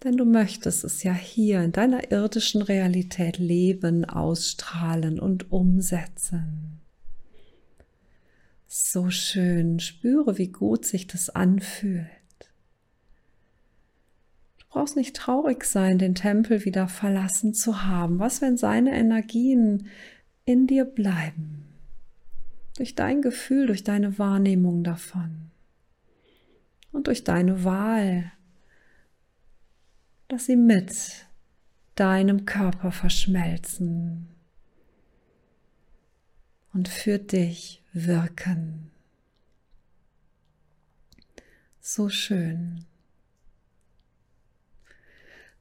[0.04, 6.80] Denn du möchtest es ja hier in deiner irdischen Realität leben, ausstrahlen und umsetzen.
[8.66, 12.06] So schön, spüre, wie gut sich das anfühlt.
[14.58, 18.18] Du brauchst nicht traurig sein, den Tempel wieder verlassen zu haben.
[18.18, 19.86] Was, wenn seine Energien
[20.44, 21.66] in dir bleiben?
[22.76, 25.50] Durch dein Gefühl, durch deine Wahrnehmung davon
[26.90, 28.32] und durch deine Wahl
[30.32, 31.26] dass sie mit
[31.94, 34.28] deinem Körper verschmelzen
[36.72, 38.90] und für dich wirken.
[41.80, 42.86] So schön.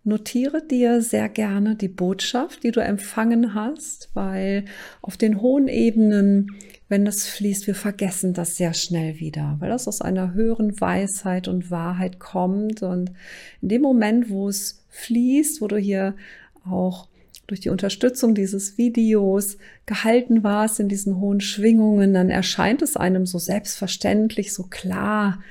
[0.05, 4.63] Notiere dir sehr gerne die Botschaft, die du empfangen hast, weil
[5.01, 6.55] auf den hohen Ebenen,
[6.91, 11.47] wenn das fließt, wir vergessen das sehr schnell wieder, weil das aus einer höheren Weisheit
[11.47, 12.83] und Wahrheit kommt.
[12.83, 13.13] Und
[13.61, 16.15] in dem Moment, wo es fließt, wo du hier
[16.69, 17.07] auch
[17.47, 23.25] durch die Unterstützung dieses Videos gehalten warst in diesen hohen Schwingungen, dann erscheint es einem
[23.25, 25.41] so selbstverständlich, so klar,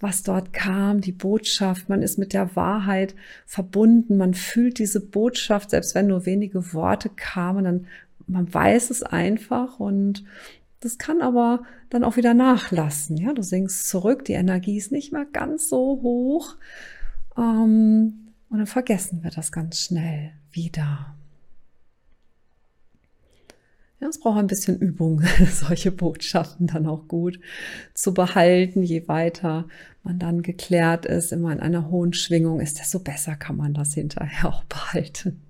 [0.00, 5.70] was dort kam, die Botschaft, man ist mit der Wahrheit verbunden, man fühlt diese Botschaft,
[5.70, 7.86] selbst wenn nur wenige Worte kamen, dann
[8.26, 9.78] man weiß es einfach.
[9.78, 10.24] Und
[10.86, 13.16] das kann aber dann auch wieder nachlassen.
[13.16, 16.54] Ja, du sinkst zurück, die Energie ist nicht mehr ganz so hoch
[17.36, 21.16] ähm, und dann vergessen wir das ganz schnell wieder.
[23.98, 27.40] Ja, es braucht ein bisschen Übung, solche Botschaften dann auch gut
[27.92, 28.84] zu behalten.
[28.84, 29.66] Je weiter
[30.04, 33.94] man dann geklärt ist, immer in einer hohen Schwingung ist, desto besser kann man das
[33.94, 35.42] hinterher auch behalten.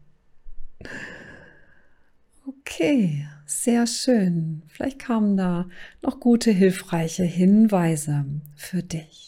[2.46, 4.62] Okay, sehr schön.
[4.68, 5.68] Vielleicht kamen da
[6.02, 8.24] noch gute, hilfreiche Hinweise
[8.54, 9.26] für dich.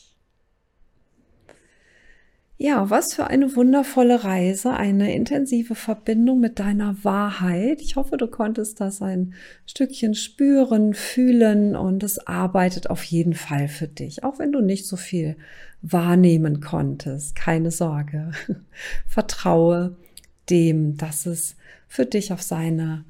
[2.60, 7.80] Ja, was für eine wundervolle Reise, eine intensive Verbindung mit deiner Wahrheit.
[7.80, 13.68] Ich hoffe, du konntest das ein Stückchen spüren, fühlen und es arbeitet auf jeden Fall
[13.68, 15.36] für dich, auch wenn du nicht so viel
[15.82, 17.36] wahrnehmen konntest.
[17.36, 18.32] Keine Sorge.
[19.06, 19.96] Vertraue
[20.50, 21.54] dem, dass es
[21.86, 23.04] für dich auf seine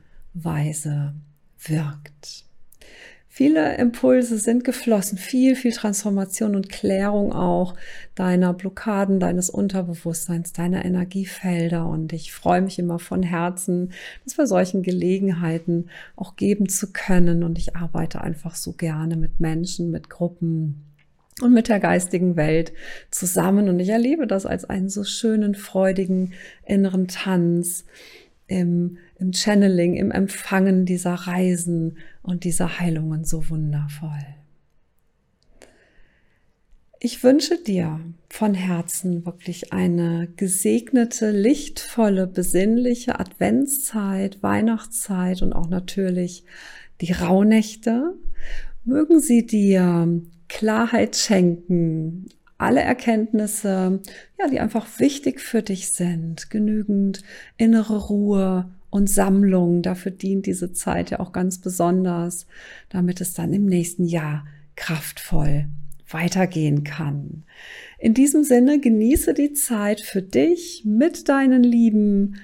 [0.45, 1.14] Weise
[1.61, 2.45] wirkt.
[3.39, 7.76] Viele Impulse sind geflossen, viel, viel Transformation und Klärung auch
[8.16, 11.86] deiner Blockaden, deines Unterbewusstseins, deiner Energiefelder.
[11.86, 13.93] Und ich freue mich immer von Herzen,
[14.24, 17.45] das bei solchen Gelegenheiten auch geben zu können.
[17.45, 20.84] Und ich arbeite einfach so gerne mit Menschen, mit Gruppen,
[21.41, 22.72] und mit der geistigen Welt
[23.12, 23.68] zusammen.
[23.68, 26.32] Und ich erlebe das als einen so schönen, freudigen
[26.64, 27.84] inneren Tanz
[28.49, 34.26] im, im Channeling, im Empfangen dieser Reisen und dieser Heilungen so wundervoll.
[37.00, 46.44] Ich wünsche dir von Herzen wirklich eine gesegnete, lichtvolle, besinnliche Adventszeit, Weihnachtszeit und auch natürlich
[47.00, 48.14] die Rauhnächte.
[48.84, 54.00] Mögen sie dir Klarheit schenken, alle Erkenntnisse,
[54.38, 57.22] ja, die einfach wichtig für dich sind, genügend
[57.56, 59.82] innere Ruhe und Sammlung.
[59.82, 62.47] Dafür dient diese Zeit ja auch ganz besonders,
[62.89, 65.66] damit es dann im nächsten Jahr kraftvoll
[66.09, 67.45] weitergehen kann.
[67.99, 72.36] In diesem Sinne genieße die Zeit für dich mit deinen Lieben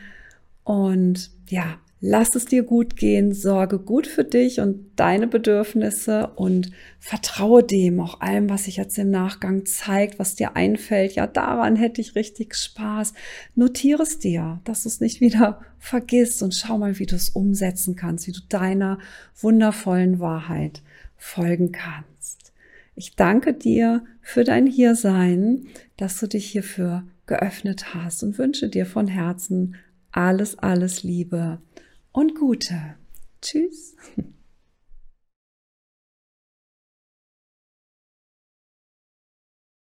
[0.65, 6.71] und ja, Lass es dir gut gehen, sorge gut für dich und deine Bedürfnisse und
[7.01, 11.15] vertraue dem, auch allem, was sich jetzt im Nachgang zeigt, was dir einfällt.
[11.15, 13.15] Ja, daran hätte ich richtig Spaß.
[13.55, 17.31] Notiere es dir, dass du es nicht wieder vergisst und schau mal, wie du es
[17.31, 18.99] umsetzen kannst, wie du deiner
[19.41, 20.83] wundervollen Wahrheit
[21.17, 22.53] folgen kannst.
[22.97, 28.85] Ich danke dir für dein Hiersein, dass du dich hierfür geöffnet hast und wünsche dir
[28.85, 29.77] von Herzen
[30.13, 31.61] alles, alles Liebe
[32.15, 32.97] und Gute.
[33.43, 33.97] Tschüss.